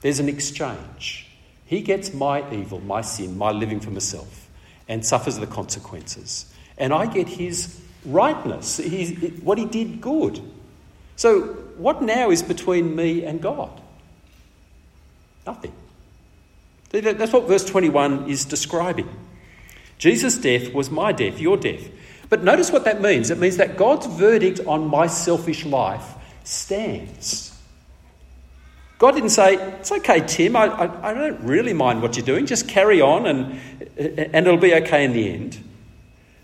There's 0.00 0.18
an 0.18 0.30
exchange. 0.30 1.28
He 1.66 1.82
gets 1.82 2.14
my 2.14 2.50
evil, 2.50 2.80
my 2.80 3.02
sin, 3.02 3.36
my 3.36 3.50
living 3.50 3.80
for 3.80 3.90
myself, 3.90 4.48
and 4.88 5.04
suffers 5.04 5.36
the 5.36 5.46
consequences. 5.46 6.50
And 6.78 6.94
I 6.94 7.04
get 7.04 7.28
his 7.28 7.78
rightness, 8.06 8.78
his, 8.78 9.10
what 9.42 9.58
he 9.58 9.66
did 9.66 10.00
good. 10.00 10.40
So, 11.16 11.42
what 11.76 12.00
now 12.00 12.30
is 12.30 12.42
between 12.42 12.96
me 12.96 13.24
and 13.24 13.42
God? 13.42 13.70
Nothing. 15.46 15.74
That's 16.92 17.32
what 17.32 17.46
verse 17.46 17.64
21 17.66 18.30
is 18.30 18.46
describing. 18.46 19.08
Jesus' 19.98 20.38
death 20.38 20.72
was 20.72 20.90
my 20.90 21.12
death, 21.12 21.38
your 21.38 21.58
death. 21.58 21.90
But 22.28 22.42
notice 22.42 22.70
what 22.70 22.84
that 22.84 23.00
means. 23.00 23.30
It 23.30 23.38
means 23.38 23.56
that 23.58 23.76
God's 23.76 24.06
verdict 24.06 24.60
on 24.66 24.86
my 24.86 25.06
selfish 25.06 25.64
life 25.64 26.14
stands. 26.44 27.52
God 28.98 29.12
didn't 29.12 29.30
say, 29.30 29.54
It's 29.54 29.92
okay, 29.92 30.20
Tim, 30.26 30.56
I, 30.56 30.66
I, 30.66 31.10
I, 31.10 31.14
don't 31.14 31.40
really 31.42 31.72
mind 31.72 32.00
what 32.00 32.16
you're 32.16 32.24
doing, 32.24 32.46
just 32.46 32.68
carry 32.68 33.00
on 33.00 33.26
and, 33.26 33.60
and 33.98 34.46
it'll 34.46 34.56
be 34.56 34.74
okay 34.74 35.04
in 35.04 35.12
the 35.12 35.30
end. 35.30 35.62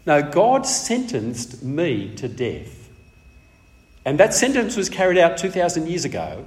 No, 0.07 0.23
God 0.23 0.67
sentenced 0.67 1.63
me 1.63 2.15
to 2.17 2.29
death. 2.29 2.89
And 4.05 4.19
that 4.19 4.35
sentence 4.35 4.77
was 4.77 4.89
carried 4.89 5.19
out 5.19 5.37
2,000 5.39 5.87
years 5.89 6.05
ago 6.05 6.47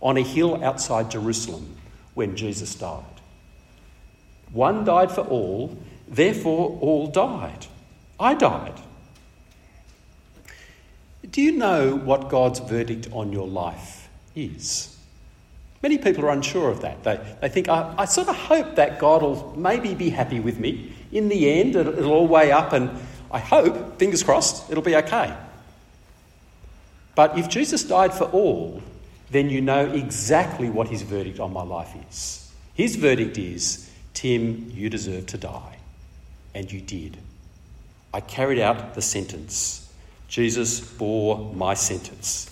on 0.00 0.16
a 0.16 0.22
hill 0.22 0.62
outside 0.62 1.10
Jerusalem 1.10 1.76
when 2.14 2.36
Jesus 2.36 2.74
died. 2.74 3.04
One 4.52 4.84
died 4.84 5.10
for 5.10 5.22
all, 5.22 5.76
therefore 6.08 6.78
all 6.80 7.06
died. 7.06 7.66
I 8.20 8.34
died. 8.34 8.78
Do 11.30 11.40
you 11.40 11.52
know 11.52 11.96
what 11.96 12.28
God's 12.28 12.60
verdict 12.60 13.08
on 13.12 13.32
your 13.32 13.46
life 13.46 14.08
is? 14.34 14.96
Many 15.82 15.96
people 15.96 16.26
are 16.26 16.30
unsure 16.30 16.70
of 16.70 16.82
that. 16.82 17.02
They, 17.04 17.18
they 17.40 17.48
think, 17.48 17.68
I, 17.68 17.94
I 17.96 18.04
sort 18.04 18.28
of 18.28 18.36
hope 18.36 18.74
that 18.76 18.98
God 18.98 19.22
will 19.22 19.54
maybe 19.56 19.94
be 19.94 20.10
happy 20.10 20.38
with 20.38 20.58
me. 20.58 20.92
In 21.10 21.28
the 21.28 21.50
end, 21.50 21.76
it'll, 21.76 21.98
it'll 21.98 22.12
all 22.12 22.28
weigh 22.28 22.52
up, 22.52 22.72
and 22.74 22.90
I 23.30 23.38
hope, 23.38 23.98
fingers 23.98 24.22
crossed, 24.22 24.70
it'll 24.70 24.82
be 24.82 24.96
okay. 24.96 25.34
But 27.14 27.38
if 27.38 27.48
Jesus 27.48 27.82
died 27.84 28.12
for 28.12 28.24
all, 28.24 28.82
then 29.30 29.48
you 29.48 29.60
know 29.60 29.86
exactly 29.86 30.68
what 30.68 30.88
his 30.88 31.02
verdict 31.02 31.40
on 31.40 31.52
my 31.52 31.62
life 31.62 31.94
is. 32.10 32.52
His 32.74 32.96
verdict 32.96 33.38
is 33.38 33.90
Tim, 34.12 34.70
you 34.74 34.90
deserve 34.90 35.26
to 35.28 35.38
die. 35.38 35.78
And 36.54 36.70
you 36.70 36.80
did. 36.80 37.16
I 38.12 38.20
carried 38.20 38.58
out 38.58 38.94
the 38.94 39.02
sentence. 39.02 39.92
Jesus 40.28 40.80
bore 40.80 41.52
my 41.54 41.74
sentence. 41.74 42.48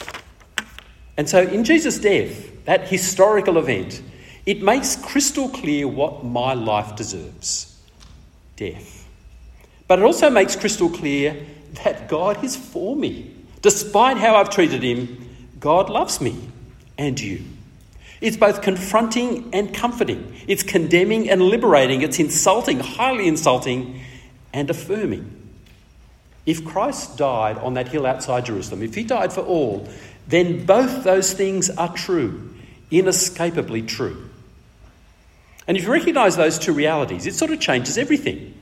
And 1.17 1.29
so, 1.29 1.43
in 1.43 1.65
Jesus' 1.65 1.99
death, 1.99 2.65
that 2.65 2.89
historical 2.89 3.59
event, 3.59 4.03
it 4.47 4.63
makes 4.63 4.97
crystal 4.97 5.49
clear 5.49 5.87
what 5.89 6.25
my 6.25 6.55
life 6.55 6.97
deserves 6.97 7.77
death. 8.57 9.09
But 9.87 10.01
it 10.01 10.05
also 10.05 10.31
makes 10.31 10.57
crystal 10.57 10.89
clear 10.89 11.37
that 11.85 12.09
God 12.09 12.45
is 12.45 12.57
for 12.57 12.97
me. 12.97 13.35
Despite 13.63 14.17
how 14.19 14.37
I've 14.37 14.51
treated 14.51 14.83
him, 14.83 15.29
God 15.61 15.91
loves 15.91 16.21
me 16.21 16.37
and 16.97 17.19
you. 17.19 17.45
It's 18.21 18.37
both 18.37 18.63
confronting 18.63 19.51
and 19.53 19.73
comforting. 19.73 20.35
It's 20.49 20.63
condemning 20.63 21.31
and 21.31 21.41
liberating. 21.41 22.03
It's 22.03 22.19
insulting, 22.19 22.81
highly 22.81 23.29
insulting, 23.29 24.01
and 24.53 24.69
affirming. 24.69 25.38
If 26.49 26.65
Christ 26.65 27.19
died 27.19 27.59
on 27.59 27.75
that 27.75 27.89
hill 27.89 28.07
outside 28.07 28.47
Jerusalem, 28.47 28.83
if 28.83 28.95
he 28.95 29.05
died 29.05 29.35
for 29.35 29.43
all, 29.43 29.87
then 30.27 30.65
both 30.65 31.05
those 31.05 31.35
things 31.35 31.69
are 31.69 31.93
true, 31.93 32.55
inescapably 32.91 33.83
true. 33.83 34.31
And 35.67 35.77
if 35.77 35.83
you 35.83 35.93
recognise 35.93 36.39
those 36.39 36.59
two 36.59 36.73
realities, 36.73 37.27
it 37.27 37.35
sort 37.35 37.51
of 37.51 37.61
changes 37.61 37.99
everything. 37.99 38.55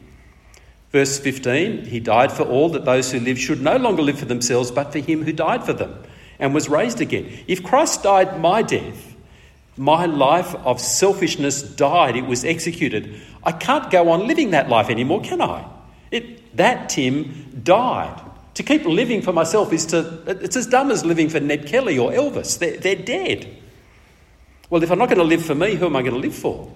Verse 0.91 1.21
15 1.21 1.85
He 1.85 2.01
died 2.01 2.33
for 2.33 2.43
all 2.43 2.71
that 2.71 2.85
those 2.85 3.13
who 3.13 3.21
live 3.21 3.39
should 3.39 3.63
no 3.63 3.77
longer 3.77 4.03
live 4.03 4.19
for 4.19 4.25
themselves, 4.25 4.73
but 4.73 4.91
for 4.91 4.99
him 4.99 5.23
who 5.23 5.33
died 5.33 5.63
for 5.63 5.73
them 5.73 5.97
and 6.41 6.53
was 6.53 6.69
raised 6.69 7.01
again. 7.01 7.33
If 7.47 7.63
Christ 7.63 8.03
died 8.03 8.41
my 8.41 8.63
death, 8.63 9.15
my 9.77 10.07
life 10.07 10.57
of 10.57 10.81
selfishness 10.81 11.63
died, 11.63 12.17
it 12.17 12.27
was 12.27 12.45
executed. 12.45 13.21
I 13.45 13.53
can't 13.53 13.93
go 13.93 14.11
on 14.11 14.27
living 14.27 14.51
that 14.51 14.69
life 14.69 14.91
anymore, 14.91 15.21
can 15.21 15.41
I? 15.41 15.69
It, 16.11 16.43
that 16.57 16.89
Tim 16.89 17.61
died. 17.63 18.23
To 18.55 18.63
keep 18.63 18.85
living 18.85 19.21
for 19.23 19.33
myself 19.33 19.73
is 19.73 19.87
to, 19.87 20.23
it's 20.27 20.57
as 20.57 20.67
dumb 20.67 20.91
as 20.91 21.05
living 21.05 21.29
for 21.29 21.41
Ned 21.41 21.67
Kelly 21.67 21.99
or 21.99 22.11
Elvis. 22.11 22.59
They're, 22.59 22.79
they're 22.79 22.97
dead. 22.97 23.47
Well, 24.71 24.83
if 24.83 24.91
I'm 24.91 24.99
not 24.99 25.09
going 25.09 25.19
to 25.19 25.25
live 25.25 25.45
for 25.45 25.55
me, 25.55 25.75
who 25.75 25.87
am 25.87 25.97
I 25.97 26.03
going 26.03 26.15
to 26.15 26.21
live 26.21 26.35
for? 26.35 26.65
Well, 26.65 26.73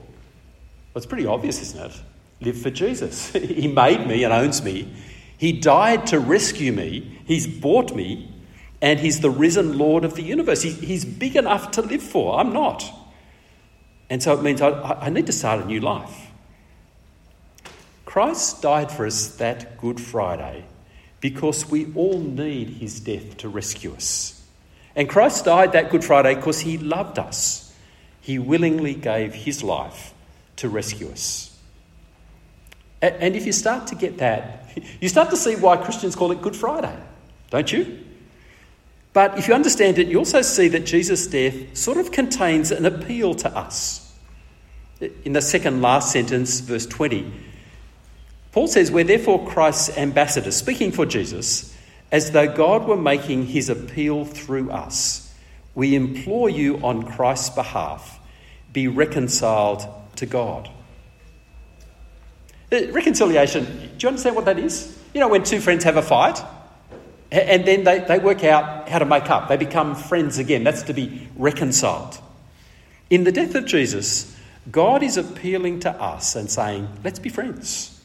it's 0.96 1.06
pretty 1.06 1.26
obvious, 1.26 1.60
isn't 1.62 1.90
it? 1.90 2.02
Live 2.40 2.60
for 2.60 2.70
Jesus. 2.70 3.30
he 3.32 3.66
made 3.66 4.06
me 4.06 4.24
and 4.24 4.32
owns 4.32 4.62
me. 4.62 4.92
He 5.38 5.52
died 5.52 6.06
to 6.08 6.18
rescue 6.20 6.72
me. 6.72 7.18
He's 7.24 7.46
bought 7.46 7.94
me 7.94 8.30
and 8.82 9.00
he's 9.00 9.20
the 9.20 9.30
risen 9.30 9.78
Lord 9.78 10.04
of 10.04 10.14
the 10.14 10.22
universe. 10.22 10.62
He, 10.62 10.70
he's 10.70 11.04
big 11.04 11.36
enough 11.36 11.70
to 11.72 11.82
live 11.82 12.02
for. 12.02 12.38
I'm 12.38 12.52
not. 12.52 12.84
And 14.08 14.22
so 14.22 14.34
it 14.38 14.42
means 14.42 14.60
I, 14.60 14.70
I 14.70 15.10
need 15.10 15.26
to 15.26 15.32
start 15.32 15.60
a 15.60 15.64
new 15.64 15.80
life. 15.80 16.29
Christ 18.10 18.60
died 18.60 18.90
for 18.90 19.06
us 19.06 19.36
that 19.36 19.78
Good 19.78 20.00
Friday 20.00 20.64
because 21.20 21.70
we 21.70 21.94
all 21.94 22.18
need 22.18 22.68
his 22.68 22.98
death 22.98 23.36
to 23.36 23.48
rescue 23.48 23.94
us. 23.94 24.44
And 24.96 25.08
Christ 25.08 25.44
died 25.44 25.74
that 25.74 25.90
Good 25.90 26.02
Friday 26.02 26.34
because 26.34 26.58
he 26.58 26.76
loved 26.76 27.20
us. 27.20 27.72
He 28.20 28.40
willingly 28.40 28.94
gave 28.94 29.32
his 29.32 29.62
life 29.62 30.12
to 30.56 30.68
rescue 30.68 31.08
us. 31.08 31.56
And 33.00 33.36
if 33.36 33.46
you 33.46 33.52
start 33.52 33.86
to 33.86 33.94
get 33.94 34.18
that, 34.18 34.76
you 35.00 35.08
start 35.08 35.30
to 35.30 35.36
see 35.36 35.54
why 35.54 35.76
Christians 35.76 36.16
call 36.16 36.32
it 36.32 36.42
Good 36.42 36.56
Friday, 36.56 36.98
don't 37.50 37.70
you? 37.72 37.96
But 39.12 39.38
if 39.38 39.46
you 39.46 39.54
understand 39.54 40.00
it, 40.00 40.08
you 40.08 40.18
also 40.18 40.42
see 40.42 40.66
that 40.66 40.84
Jesus' 40.84 41.28
death 41.28 41.76
sort 41.76 41.96
of 41.96 42.10
contains 42.10 42.72
an 42.72 42.86
appeal 42.86 43.36
to 43.36 43.56
us. 43.56 44.12
In 45.24 45.32
the 45.32 45.40
second 45.40 45.80
last 45.80 46.10
sentence, 46.10 46.58
verse 46.58 46.86
20, 46.86 47.32
Paul 48.52 48.66
says, 48.66 48.90
We're 48.90 49.04
therefore 49.04 49.46
Christ's 49.46 49.96
ambassadors, 49.96 50.56
speaking 50.56 50.92
for 50.92 51.06
Jesus, 51.06 51.76
as 52.10 52.32
though 52.32 52.52
God 52.52 52.86
were 52.86 52.96
making 52.96 53.46
his 53.46 53.68
appeal 53.68 54.24
through 54.24 54.70
us. 54.70 55.32
We 55.74 55.94
implore 55.94 56.50
you 56.50 56.78
on 56.78 57.04
Christ's 57.04 57.50
behalf, 57.50 58.18
be 58.72 58.88
reconciled 58.88 59.86
to 60.16 60.26
God. 60.26 60.68
Uh, 62.72 62.90
reconciliation, 62.92 63.64
do 63.64 64.04
you 64.04 64.08
understand 64.08 64.36
what 64.36 64.44
that 64.44 64.58
is? 64.58 64.96
You 65.14 65.20
know, 65.20 65.28
when 65.28 65.42
two 65.42 65.60
friends 65.60 65.84
have 65.84 65.96
a 65.96 66.02
fight 66.02 66.40
and 67.32 67.64
then 67.64 67.84
they, 67.84 68.00
they 68.00 68.18
work 68.18 68.42
out 68.42 68.88
how 68.88 68.98
to 68.98 69.04
make 69.04 69.30
up, 69.30 69.48
they 69.48 69.56
become 69.56 69.94
friends 69.94 70.38
again. 70.38 70.64
That's 70.64 70.82
to 70.84 70.92
be 70.92 71.28
reconciled. 71.36 72.18
In 73.08 73.24
the 73.24 73.32
death 73.32 73.54
of 73.54 73.66
Jesus, 73.66 74.36
God 74.70 75.02
is 75.02 75.16
appealing 75.16 75.80
to 75.80 75.90
us 75.90 76.36
and 76.36 76.50
saying, 76.50 76.88
let's 77.04 77.18
be 77.18 77.28
friends. 77.28 77.99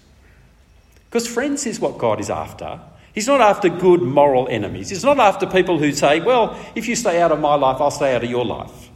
Because 1.15 1.29
friends 1.29 1.65
is 1.65 1.79
what 1.79 1.97
God 1.97 2.19
is 2.19 2.29
after. 2.29 2.77
He's 3.13 3.27
not 3.27 3.39
after 3.39 3.69
good 3.69 4.01
moral 4.01 4.49
enemies. 4.49 4.89
He's 4.89 5.05
not 5.05 5.17
after 5.17 5.45
people 5.45 5.79
who 5.79 5.93
say, 5.93 6.19
well, 6.19 6.59
if 6.75 6.89
you 6.89 6.95
stay 6.97 7.21
out 7.21 7.31
of 7.31 7.39
my 7.39 7.55
life, 7.55 7.79
I'll 7.79 7.89
stay 7.89 8.13
out 8.13 8.25
of 8.25 8.29
your 8.29 8.43
life. 8.43 8.89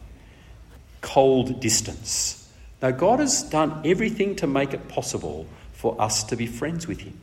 Cold 1.00 1.62
distance. 1.62 2.52
Now, 2.82 2.92
God 2.92 3.22
has 3.22 3.44
done 3.44 3.84
everything 3.86 4.36
to 4.36 4.48
make 4.48 4.74
it 4.74 4.90
possible 4.90 5.48
for 5.72 5.96
us 6.02 6.26
to 6.26 6.36
be 6.36 6.46
friends 6.46 6.90
with 6.90 7.00
Him. 7.00 7.18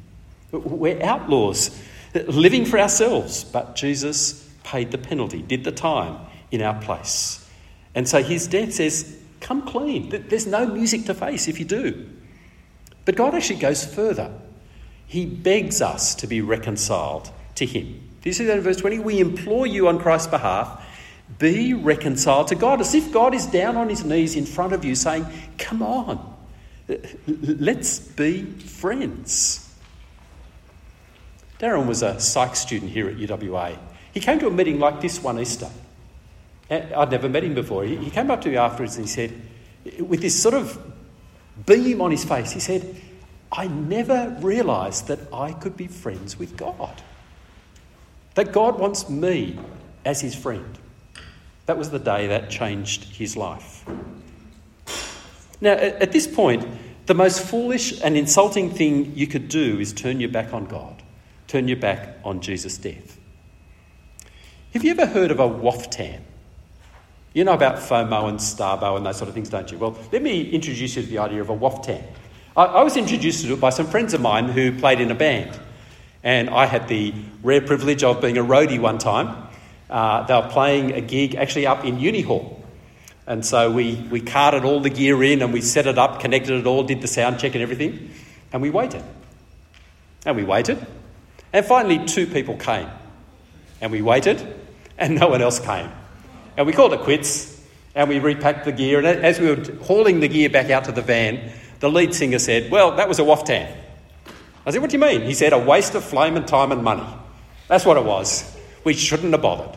We're 0.51 1.03
outlaws, 1.03 1.79
living 2.15 2.65
for 2.65 2.79
ourselves, 2.79 3.45
but 3.45 3.77
Jesus 3.77 4.49
paid 4.65 4.93
the 4.93 4.99
penalty, 4.99 5.43
did 5.43 5.65
the 5.65 5.73
time 5.73 6.17
in 6.51 6.63
our 6.63 6.81
place. 6.81 7.47
And 7.95 8.09
so 8.09 8.23
His 8.23 8.47
death 8.47 8.73
says, 8.73 9.15
come 9.41 9.61
clean. 9.61 10.25
There's 10.29 10.47
no 10.47 10.65
music 10.67 11.05
to 11.05 11.13
face 11.13 11.49
if 11.49 11.59
you 11.59 11.67
do. 11.67 12.09
But 13.05 13.15
God 13.15 13.35
actually 13.35 13.61
goes 13.61 13.85
further. 13.85 14.33
He 15.07 15.27
begs 15.27 15.81
us 15.81 16.15
to 16.17 16.27
be 16.27 16.41
reconciled 16.41 17.31
to 17.57 17.67
Him. 17.67 18.07
Do 18.23 18.31
you 18.31 18.35
see 18.35 18.45
that 18.47 18.57
in 18.57 18.63
verse 18.63 18.79
20? 18.79 18.99
We 18.99 19.21
implore 19.21 19.67
you 19.67 19.87
on 19.87 20.01
Christ's 20.01 20.27
behalf, 20.29 20.85
be 21.39 21.75
reconciled 21.75 22.49
to 22.49 22.55
God, 22.55 22.81
as 22.81 22.95
if 22.95 23.13
God 23.13 23.35
is 23.35 23.47
down 23.47 23.77
on 23.77 23.89
his 23.89 24.05
knees 24.05 24.35
in 24.35 24.47
front 24.47 24.73
of 24.73 24.85
you 24.85 24.95
saying, 24.95 25.27
Come 25.59 25.83
on, 25.83 26.37
let's 27.29 27.99
be 28.01 28.45
friends. 28.45 29.63
Darren 31.59 31.87
was 31.87 32.03
a 32.03 32.19
psych 32.21 32.57
student 32.57 32.91
here 32.91 33.09
at 33.09 33.17
UWA. 33.17 33.79
He 34.13 34.21
came 34.21 34.39
to 34.41 34.47
a 34.47 34.51
meeting 34.51 34.79
like 34.79 35.01
this 35.01 35.23
one 35.23 35.39
Easter. 35.39 35.71
Eh, 36.69 36.85
I'd 36.97 37.11
never 37.11 37.29
met 37.29 37.45
him 37.45 37.55
before. 37.55 37.85
He 37.85 38.11
came 38.11 38.31
up 38.31 38.41
to 38.43 38.49
me 38.49 38.57
afterwards 38.57 38.97
and 38.97 39.07
he 39.07 39.11
said, 39.11 39.33
with 40.01 40.21
this 40.21 40.41
sort 40.41 40.55
of 40.55 40.79
beam 41.65 42.01
on 42.01 42.11
his 42.11 42.25
face, 42.25 42.51
he 42.51 42.61
said, 42.61 43.01
I 43.53 43.69
never 43.69 44.37
realised 44.41 45.09
that 45.09 45.21
I 45.33 45.53
could 45.53 45.77
be 45.77 45.87
friends 45.87 46.39
with 46.39 46.57
God. 46.57 47.03
That 48.35 48.53
God 48.53 48.79
wants 48.79 49.09
me 49.09 49.59
as 50.05 50.21
his 50.21 50.35
friend. 50.35 50.79
That 51.67 51.79
was 51.79 51.91
the 51.91 51.99
day 51.99 52.27
that 52.29 52.51
changed 52.51 53.05
his 53.05 53.37
life. 53.37 53.85
Now, 55.61 55.73
at 55.73 56.13
this 56.13 56.27
point, 56.27 56.67
the 57.07 57.15
most 57.15 57.41
foolish 57.45 58.01
and 58.03 58.17
insulting 58.17 58.71
thing 58.71 59.17
you 59.17 59.27
could 59.27 59.49
do 59.49 59.79
is 59.79 59.93
turn 59.93 60.21
your 60.21 60.29
back 60.29 60.53
on 60.53 60.67
God, 60.67 61.03
turn 61.47 61.67
your 61.67 61.79
back 61.79 62.19
on 62.25 62.41
Jesus' 62.41 62.77
death. 62.77 63.19
Have 64.75 64.85
you 64.85 64.91
ever 64.91 65.07
heard 65.07 65.31
of 65.31 65.41
a 65.41 65.49
waftan? 65.49 66.21
You 67.33 67.45
know 67.45 67.55
about 67.55 67.77
FOMO 67.77 68.29
and 68.29 68.39
STARBO 68.39 68.97
and 68.97 69.07
those 69.07 69.17
sort 69.17 69.29
of 69.29 69.35
things, 69.35 69.49
don't 69.49 69.71
you? 69.71 69.79
Well, 69.79 69.97
let 70.13 70.23
me 70.23 70.51
introduce 70.51 70.97
you 70.97 71.03
to 71.03 71.09
the 71.09 71.19
idea 71.19 71.41
of 71.41 71.51
a 71.51 71.57
waftan. 71.57 72.03
I, 72.57 72.65
I 72.65 72.83
was 72.83 72.97
introduced 72.97 73.45
to 73.45 73.53
it 73.53 73.61
by 73.61 73.71
some 73.71 73.87
friends 73.87 74.15
of 74.15 74.21
mine 74.21 74.49
who 74.49 74.73
played 74.79 75.01
in 75.01 75.11
a 75.11 75.15
band. 75.15 75.59
And 76.25 76.51
I 76.51 76.67
had 76.67 76.89
the 76.89 77.15
rare 77.43 77.61
privilege 77.61 78.03
of 78.03 78.21
being 78.21 78.39
a 78.39 78.43
roadie 78.43 78.81
one 78.81 78.99
time. 78.99 79.49
Uh, 79.89 80.25
they 80.25 80.35
were 80.35 80.49
playing 80.49 80.93
a 80.93 81.01
gig 81.01 81.37
actually 81.37 81.67
up 81.67 81.85
in 81.85 82.01
Uni 82.01 82.23
Hall. 82.23 82.65
And 83.27 83.45
so 83.45 83.71
we, 83.71 83.95
we 84.11 84.21
carted 84.21 84.65
all 84.65 84.81
the 84.81 84.91
gear 84.91 85.23
in 85.23 85.43
and 85.43 85.53
we 85.53 85.61
set 85.61 85.87
it 85.87 85.99
up, 85.99 86.21
connected 86.21 86.59
it 86.59 86.67
all, 86.67 86.83
did 86.85 87.01
the 87.01 87.09
sound 87.09 87.39
check 87.39 87.55
and 87.55 87.63
everything. 87.63 88.11
And 88.53 88.63
we 88.63 88.71
waited. 88.71 89.03
And 90.25 90.37
we 90.37 90.45
waited. 90.45 90.85
And 91.53 91.65
finally, 91.65 92.05
two 92.07 92.27
people 92.27 92.57
came. 92.57 92.89
And 93.81 93.93
we 93.93 94.03
waited, 94.03 94.55
and 94.99 95.19
no 95.19 95.29
one 95.29 95.43
else 95.43 95.59
came. 95.59 95.91
And 96.57 96.67
we 96.67 96.73
called 96.73 96.93
it 96.93 97.01
quits. 97.01 97.53
And 97.95 98.09
we 98.09 98.19
repacked 98.19 98.65
the 98.65 98.73
gear. 98.73 98.99
And 98.99 99.07
as 99.07 99.39
we 99.39 99.55
were 99.55 99.63
hauling 99.83 100.21
the 100.21 100.29
gear 100.29 100.51
back 100.51 100.71
out 100.71 100.85
to 100.85 100.93
the 100.93 101.03
van, 101.03 101.53
the 101.81 101.91
lead 101.91 102.15
singer 102.15 102.39
said, 102.39 102.71
Well, 102.71 102.97
that 102.97 103.09
was 103.09 103.19
a 103.19 103.23
waftan. 103.23 103.75
I 104.65 104.71
said, 104.71 104.81
What 104.81 104.91
do 104.91 104.97
you 104.97 105.03
mean? 105.03 105.23
He 105.23 105.35
said, 105.35 105.53
A 105.53 105.59
waste 105.59 105.95
of 105.95 106.05
flame 106.05 106.37
and 106.37 106.47
time 106.47 106.73
and 106.73 106.83
money. 106.83 107.07
That's 107.69 107.85
what 107.85 107.97
it 107.97 108.05
was. 108.05 108.57
We 108.85 108.95
shouldn't 108.95 109.33
have 109.33 109.43
bothered. 109.43 109.77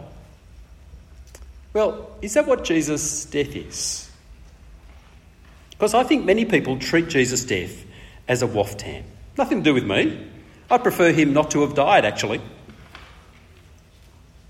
Well, 1.73 2.09
is 2.21 2.33
that 2.33 2.47
what 2.47 2.63
Jesus' 2.63 3.25
death 3.25 3.55
is? 3.55 4.09
Because 5.71 5.93
I 5.93 6.03
think 6.03 6.25
many 6.25 6.45
people 6.45 6.77
treat 6.77 7.07
Jesus' 7.07 7.45
death 7.45 7.85
as 8.27 8.41
a 8.41 8.47
waftan. 8.47 9.03
Nothing 9.37 9.59
to 9.59 9.63
do 9.63 9.73
with 9.73 9.85
me. 9.85 10.27
I'd 10.69 10.83
prefer 10.83 11.11
him 11.11 11.33
not 11.33 11.51
to 11.51 11.61
have 11.61 11.73
died, 11.73 12.05
actually. 12.05 12.41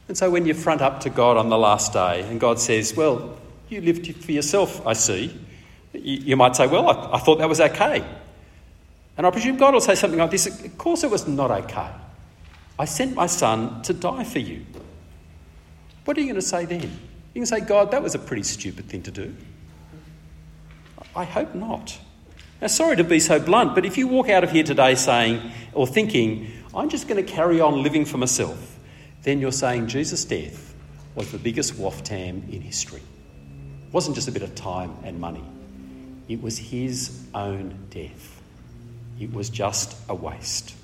And 0.07 0.17
so 0.17 0.29
when 0.29 0.45
you 0.45 0.53
front 0.53 0.81
up 0.81 1.01
to 1.01 1.09
God 1.09 1.37
on 1.37 1.49
the 1.49 1.57
last 1.57 1.93
day 1.93 2.21
and 2.21 2.39
God 2.39 2.59
says, 2.59 2.95
Well, 2.95 3.37
you 3.69 3.81
lived 3.81 4.23
for 4.23 4.31
yourself, 4.31 4.85
I 4.87 4.93
see, 4.93 5.37
you 6.03 6.35
might 6.35 6.55
say, 6.55 6.67
Well, 6.67 6.89
I, 6.89 7.15
I 7.15 7.19
thought 7.19 7.39
that 7.39 7.49
was 7.49 7.61
okay. 7.61 8.03
And 9.17 9.27
I 9.27 9.31
presume 9.31 9.57
God 9.57 9.73
will 9.73 9.81
say 9.81 9.95
something 9.95 10.19
like 10.19 10.31
this 10.31 10.47
Of 10.47 10.77
course, 10.77 11.03
it 11.03 11.11
was 11.11 11.27
not 11.27 11.51
okay. 11.51 11.89
I 12.77 12.85
sent 12.85 13.15
my 13.15 13.27
son 13.27 13.81
to 13.83 13.93
die 13.93 14.23
for 14.23 14.39
you. 14.39 14.65
What 16.05 16.17
are 16.17 16.21
you 16.21 16.27
going 16.27 16.35
to 16.35 16.41
say 16.41 16.65
then? 16.65 16.81
You 17.33 17.41
can 17.41 17.45
say, 17.45 17.59
God, 17.59 17.91
that 17.91 18.01
was 18.01 18.15
a 18.15 18.19
pretty 18.19 18.43
stupid 18.43 18.85
thing 18.87 19.03
to 19.03 19.11
do. 19.11 19.35
I 21.15 21.25
hope 21.25 21.53
not. 21.53 21.99
Now, 22.61 22.67
sorry 22.67 22.95
to 22.97 23.03
be 23.03 23.19
so 23.19 23.39
blunt, 23.39 23.75
but 23.75 23.85
if 23.85 23.97
you 23.97 24.07
walk 24.07 24.29
out 24.29 24.43
of 24.43 24.51
here 24.51 24.63
today 24.63 24.95
saying 24.95 25.51
or 25.73 25.87
thinking, 25.87 26.51
I'm 26.73 26.89
just 26.89 27.07
going 27.07 27.23
to 27.23 27.31
carry 27.31 27.61
on 27.61 27.83
living 27.83 28.05
for 28.05 28.17
myself, 28.17 28.79
then 29.23 29.39
you're 29.39 29.51
saying 29.51 29.87
Jesus' 29.87 30.25
death 30.25 30.73
was 31.15 31.31
the 31.31 31.37
biggest 31.37 31.73
waftam 31.73 32.51
in 32.53 32.61
history. 32.61 33.01
It 33.01 33.93
wasn't 33.93 34.15
just 34.15 34.27
a 34.27 34.31
bit 34.31 34.41
of 34.41 34.55
time 34.55 34.95
and 35.03 35.19
money, 35.19 35.43
it 36.29 36.41
was 36.41 36.57
his 36.57 37.21
own 37.33 37.87
death. 37.89 38.41
It 39.19 39.33
was 39.33 39.49
just 39.49 39.97
a 40.07 40.15
waste. 40.15 40.75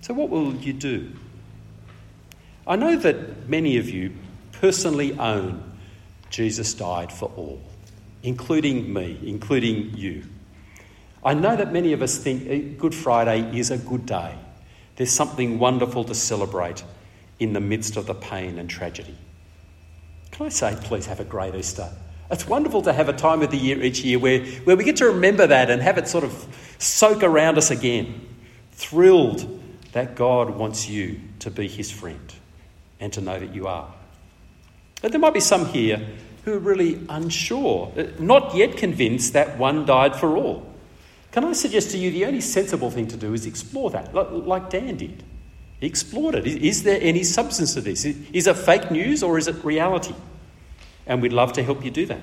So, 0.00 0.14
what 0.14 0.30
will 0.30 0.54
you 0.54 0.72
do? 0.72 1.12
I 2.66 2.76
know 2.76 2.96
that 2.96 3.48
many 3.48 3.76
of 3.76 3.88
you 3.88 4.12
personally 4.52 5.16
own 5.18 5.62
Jesus 6.30 6.74
died 6.74 7.12
for 7.12 7.30
all, 7.36 7.62
including 8.22 8.92
me, 8.92 9.20
including 9.24 9.96
you. 9.96 10.24
I 11.22 11.34
know 11.34 11.54
that 11.54 11.72
many 11.72 11.92
of 11.92 12.02
us 12.02 12.18
think 12.18 12.48
eh, 12.48 12.76
Good 12.76 12.94
Friday 12.94 13.56
is 13.56 13.70
a 13.70 13.78
good 13.78 14.04
day. 14.06 14.34
There's 14.96 15.12
something 15.12 15.58
wonderful 15.58 16.04
to 16.04 16.14
celebrate 16.14 16.82
in 17.38 17.52
the 17.52 17.60
midst 17.60 17.96
of 17.96 18.06
the 18.06 18.14
pain 18.14 18.58
and 18.58 18.68
tragedy. 18.68 19.16
Can 20.32 20.46
I 20.46 20.48
say, 20.48 20.76
please 20.82 21.06
have 21.06 21.20
a 21.20 21.24
great 21.24 21.54
Easter? 21.54 21.90
It's 22.30 22.48
wonderful 22.48 22.82
to 22.82 22.92
have 22.92 23.08
a 23.08 23.12
time 23.12 23.42
of 23.42 23.50
the 23.50 23.56
year 23.56 23.82
each 23.82 24.02
year 24.02 24.18
where, 24.18 24.44
where 24.64 24.76
we 24.76 24.84
get 24.84 24.96
to 24.96 25.06
remember 25.06 25.46
that 25.46 25.70
and 25.70 25.82
have 25.82 25.98
it 25.98 26.08
sort 26.08 26.24
of 26.24 26.74
soak 26.78 27.22
around 27.22 27.58
us 27.58 27.70
again. 27.70 28.28
Thrilled 28.72 29.60
that 29.92 30.16
God 30.16 30.50
wants 30.50 30.88
you 30.88 31.20
to 31.40 31.50
be 31.50 31.68
his 31.68 31.90
friend 31.90 32.34
and 32.98 33.12
to 33.12 33.20
know 33.20 33.38
that 33.38 33.54
you 33.54 33.66
are. 33.66 33.92
But 35.02 35.12
there 35.12 35.20
might 35.20 35.34
be 35.34 35.40
some 35.40 35.66
here 35.66 36.00
who 36.44 36.54
are 36.54 36.58
really 36.58 37.00
unsure, 37.08 37.92
uh, 37.96 38.04
not 38.18 38.54
yet 38.54 38.76
convinced 38.76 39.34
that 39.34 39.58
one 39.58 39.84
died 39.84 40.16
for 40.16 40.36
all. 40.36 40.66
Can 41.32 41.44
I 41.44 41.52
suggest 41.52 41.90
to 41.90 41.98
you 41.98 42.10
the 42.10 42.26
only 42.26 42.40
sensible 42.40 42.90
thing 42.90 43.08
to 43.08 43.16
do 43.16 43.34
is 43.34 43.44
explore 43.44 43.90
that, 43.90 44.14
like 44.14 44.70
Dan 44.70 44.96
did? 44.96 45.22
He 45.80 45.86
explored 45.86 46.36
it. 46.36 46.46
Is 46.46 46.84
there 46.84 46.98
any 47.00 47.24
substance 47.24 47.74
to 47.74 47.80
this? 47.80 48.04
Is 48.04 48.46
it 48.46 48.56
fake 48.56 48.90
news 48.90 49.22
or 49.22 49.36
is 49.36 49.48
it 49.48 49.64
reality? 49.64 50.14
And 51.06 51.20
we'd 51.20 51.32
love 51.32 51.52
to 51.54 51.62
help 51.62 51.84
you 51.84 51.90
do 51.90 52.06
that. 52.06 52.20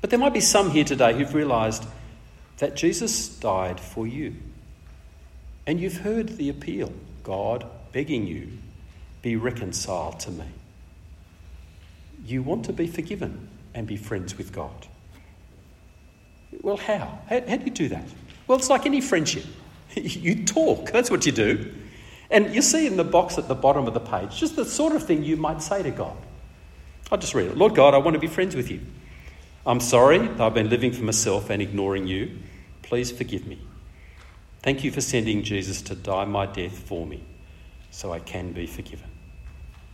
But 0.00 0.10
there 0.10 0.18
might 0.18 0.32
be 0.32 0.40
some 0.40 0.70
here 0.70 0.84
today 0.84 1.12
who've 1.12 1.34
realised 1.34 1.84
that 2.58 2.74
Jesus 2.74 3.28
died 3.28 3.80
for 3.80 4.06
you. 4.06 4.34
And 5.66 5.80
you've 5.80 5.98
heard 5.98 6.30
the 6.30 6.48
appeal 6.48 6.92
God 7.22 7.66
begging 7.92 8.26
you, 8.26 8.50
be 9.22 9.36
reconciled 9.36 10.20
to 10.20 10.30
me 10.30 10.46
you 12.24 12.42
want 12.42 12.66
to 12.66 12.72
be 12.72 12.86
forgiven 12.86 13.48
and 13.74 13.86
be 13.86 13.96
friends 13.96 14.36
with 14.36 14.52
God. 14.52 14.86
Well, 16.62 16.76
how? 16.76 17.20
How, 17.28 17.40
how 17.48 17.56
do 17.56 17.64
you 17.64 17.70
do 17.70 17.88
that? 17.88 18.04
Well, 18.46 18.58
it's 18.58 18.70
like 18.70 18.86
any 18.86 19.00
friendship. 19.00 19.44
you 19.94 20.44
talk, 20.44 20.90
that's 20.92 21.10
what 21.10 21.26
you 21.26 21.32
do. 21.32 21.72
And 22.30 22.54
you 22.54 22.62
see 22.62 22.86
in 22.86 22.96
the 22.96 23.04
box 23.04 23.38
at 23.38 23.48
the 23.48 23.54
bottom 23.54 23.86
of 23.86 23.94
the 23.94 24.00
page 24.00 24.36
just 24.36 24.56
the 24.56 24.64
sort 24.64 24.94
of 24.94 25.04
thing 25.04 25.24
you 25.24 25.36
might 25.36 25.62
say 25.62 25.82
to 25.82 25.90
God. 25.90 26.16
I'll 27.10 27.18
just 27.18 27.34
read 27.34 27.48
it. 27.48 27.56
Lord 27.56 27.74
God, 27.74 27.94
I 27.94 27.98
want 27.98 28.14
to 28.14 28.20
be 28.20 28.28
friends 28.28 28.54
with 28.54 28.70
you. 28.70 28.80
I'm 29.66 29.80
sorry 29.80 30.18
that 30.18 30.40
I've 30.40 30.54
been 30.54 30.70
living 30.70 30.92
for 30.92 31.02
myself 31.02 31.50
and 31.50 31.60
ignoring 31.60 32.06
you. 32.06 32.38
Please 32.82 33.10
forgive 33.10 33.46
me. 33.46 33.58
Thank 34.62 34.84
you 34.84 34.90
for 34.90 35.00
sending 35.00 35.42
Jesus 35.42 35.82
to 35.82 35.94
die 35.94 36.24
my 36.24 36.46
death 36.46 36.78
for 36.78 37.06
me 37.06 37.24
so 37.90 38.12
I 38.12 38.20
can 38.20 38.52
be 38.52 38.66
forgiven. 38.66 39.08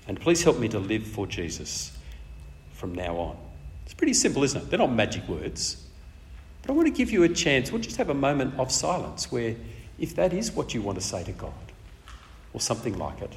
And 0.07 0.20
please 0.20 0.42
help 0.42 0.59
me 0.59 0.68
to 0.68 0.79
live 0.79 1.05
for 1.05 1.26
Jesus 1.26 1.96
from 2.72 2.94
now 2.94 3.16
on. 3.16 3.37
It's 3.85 3.94
pretty 3.94 4.14
simple, 4.14 4.44
isn't 4.44 4.61
it? 4.61 4.70
They're 4.70 4.79
not 4.79 4.92
magic 4.92 5.26
words, 5.29 5.85
But 6.62 6.70
I 6.70 6.74
want 6.74 6.87
to 6.87 6.92
give 6.92 7.11
you 7.11 7.22
a 7.22 7.29
chance. 7.29 7.72
We'll 7.72 7.81
just 7.81 7.96
have 7.96 8.11
a 8.11 8.14
moment 8.14 8.59
of 8.59 8.70
silence 8.70 9.33
where, 9.33 9.57
if 9.98 10.14
that 10.16 10.33
is 10.33 10.52
what 10.52 10.74
you 10.74 10.83
want 10.83 10.98
to 10.98 11.05
say 11.05 11.24
to 11.24 11.33
God, 11.33 11.52
or 12.52 12.61
something 12.61 12.98
like 12.98 13.22
it, 13.22 13.33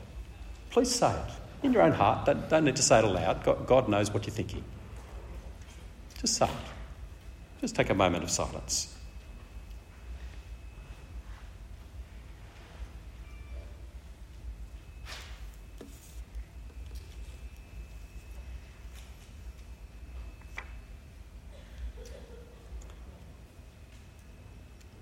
please 0.70 0.94
say 0.94 1.12
it 1.12 1.32
in 1.64 1.74
your 1.74 1.82
own 1.82 1.92
heart. 1.92 2.26
Don't, 2.26 2.50
don't 2.50 2.66
need 2.66 2.76
to 2.76 2.82
say 2.82 3.00
it 3.00 3.06
aloud. 3.06 3.44
God, 3.66 3.90
knows 3.90 4.12
what 4.12 4.26
you're 4.26 4.34
thinking. 4.34 4.64
Just 6.20 6.36
say 6.36 6.46
it. 6.46 6.52
Just 7.62 7.76
take 7.76 7.90
a 7.90 7.94
moment 7.94 8.24
of 8.24 8.30
silence. 8.30 8.96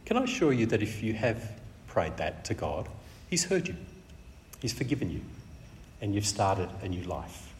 Can 0.05 0.15
I 0.15 0.23
assure 0.23 0.53
you 0.53 0.65
that 0.67 0.81
if 0.81 1.03
you 1.03 1.13
have 1.13 1.51
prayed 1.85 2.15
that 2.17 2.45
to 2.45 2.53
God, 2.53 2.87
He's 3.29 3.43
heard 3.43 3.67
you, 3.67 3.75
He's 4.61 4.71
forgiven 4.71 5.11
you, 5.11 5.21
and 6.01 6.13
you've 6.13 6.25
started 6.25 6.69
a 6.81 6.87
new 6.87 7.03
life. 7.03 7.53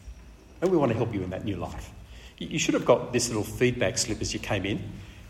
And 0.60 0.70
we 0.70 0.76
want 0.76 0.92
to 0.92 0.96
help 0.96 1.14
you 1.14 1.22
in 1.22 1.30
that 1.30 1.44
new 1.44 1.56
life. 1.56 1.90
You 2.38 2.58
should 2.58 2.74
have 2.74 2.84
got 2.84 3.12
this 3.12 3.28
little 3.28 3.44
feedback 3.44 3.98
slip 3.98 4.20
as 4.20 4.32
you 4.32 4.40
came 4.40 4.64
in. 4.64 4.82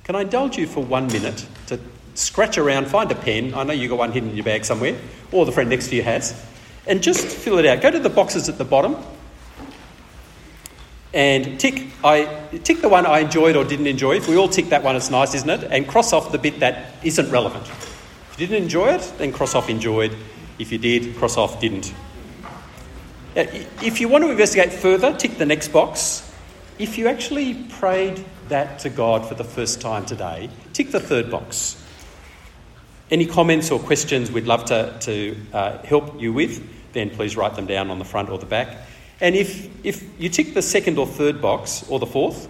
Can 0.05 0.15
I 0.15 0.23
indulge 0.23 0.59
you 0.59 0.67
for 0.67 0.83
one 0.83 1.07
minute 1.09 1.47
to 1.67 1.79
scratch 2.15 2.59
around, 2.59 2.87
find 2.87 3.11
a 3.11 3.15
pen? 3.15 3.55
I 3.55 3.63
know 3.63 3.73
you've 3.73 3.91
got 3.91 3.99
one 3.99 4.13
hidden 4.13 4.31
in 4.31 4.37
your 4.37 4.45
bag 4.45 4.65
somewhere, 4.65 4.97
or 5.33 5.47
the 5.47 5.53
friend 5.53 5.71
next 5.71 5.89
to 5.89 5.97
you 5.97 6.03
has, 6.03 6.41
and 6.87 7.03
just 7.03 7.27
fill 7.27 7.59
it 7.59 7.67
out. 7.67 7.81
Go 7.81 7.91
to 7.91 7.99
the 7.99 8.11
boxes 8.11 8.49
at 8.49 8.59
the 8.59 8.65
bottom 8.65 8.97
and 11.15 11.59
tick 11.59 11.87
I 12.05 12.25
tick 12.63 12.81
the 12.81 12.89
one 12.89 13.07
I 13.07 13.21
enjoyed 13.21 13.57
or 13.57 13.65
didn't 13.65 13.87
enjoy. 13.87 14.17
If 14.17 14.29
we 14.29 14.37
all 14.37 14.49
tick 14.49 14.69
that 14.69 14.83
one, 14.83 14.97
it's 14.97 15.11
nice, 15.11 15.35
isn't 15.35 15.49
it? 15.49 15.65
And 15.65 15.89
cross 15.89 16.13
off 16.13 16.31
the 16.33 16.39
bit 16.39 16.61
that 16.61 16.93
isn't 17.03 17.31
relevant. 17.31 17.67
If 17.67 18.37
you 18.39 18.47
didn't 18.47 18.63
enjoy 18.63 18.95
it, 18.95 19.13
then 19.19 19.33
cross 19.33 19.55
off 19.55 19.69
enjoyed. 19.69 20.15
If 20.59 20.71
you 20.71 20.79
did, 20.79 21.17
cross 21.17 21.37
off 21.37 21.61
didn't. 21.61 21.93
If 23.39 24.01
you 24.01 24.09
want 24.09 24.25
to 24.25 24.31
investigate 24.33 24.73
further, 24.73 25.17
tick 25.17 25.39
the 25.39 25.47
next 25.47 25.69
box. 25.69 26.29
If 26.77 26.99
you 26.99 27.07
actually 27.07 27.55
prayed 27.55 28.25
that 28.49 28.81
to 28.81 28.91
God 28.91 29.29
for 29.29 29.37
the 29.37 29.45
first 29.45 29.81
time 29.81 30.05
today, 30.05 30.51
tick 30.73 30.91
the 30.91 30.99
third 30.99 31.31
box. 31.31 31.81
Any 33.13 33.27
comments 33.27 33.71
or 33.71 33.79
questions 33.79 34.33
we'd 34.33 34.47
love 34.47 34.65
to, 34.67 34.97
to 35.03 35.37
uh, 35.53 35.79
help 35.85 36.21
you 36.21 36.33
with, 36.33 36.69
then 36.95 37.11
please 37.11 37.37
write 37.37 37.55
them 37.55 37.67
down 37.67 37.93
on 37.93 38.01
the 38.01 38.05
front 38.05 38.29
or 38.29 38.39
the 38.39 38.47
back. 38.47 38.77
And 39.21 39.37
if, 39.37 39.69
if 39.87 40.05
you 40.21 40.29
tick 40.31 40.55
the 40.55 40.63
second 40.63 40.99
or 40.99 41.07
third 41.07 41.41
box, 41.41 41.89
or 41.89 42.01
the 42.01 42.07
fourth, 42.07 42.49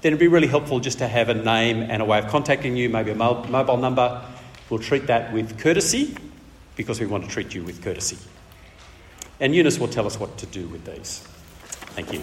then 0.00 0.12
it'd 0.14 0.20
be 0.20 0.28
really 0.28 0.48
helpful 0.48 0.80
just 0.80 0.98
to 0.98 1.08
have 1.08 1.28
a 1.28 1.34
name 1.34 1.82
and 1.82 2.00
a 2.00 2.04
way 2.06 2.18
of 2.18 2.28
contacting 2.28 2.78
you, 2.78 2.88
maybe 2.88 3.10
a 3.10 3.14
mobile 3.14 3.76
number. 3.76 4.24
We'll 4.70 4.80
treat 4.80 5.06
that 5.08 5.34
with 5.34 5.58
courtesy 5.58 6.16
because 6.76 6.98
we 6.98 7.04
want 7.04 7.24
to 7.24 7.30
treat 7.30 7.54
you 7.54 7.62
with 7.62 7.82
courtesy. 7.84 8.16
And 9.40 9.54
Eunice 9.54 9.78
will 9.78 9.88
tell 9.88 10.06
us 10.06 10.20
what 10.20 10.36
to 10.38 10.46
do 10.46 10.66
with 10.68 10.84
these. 10.84 11.20
Thank 11.96 12.12
you. 12.12 12.22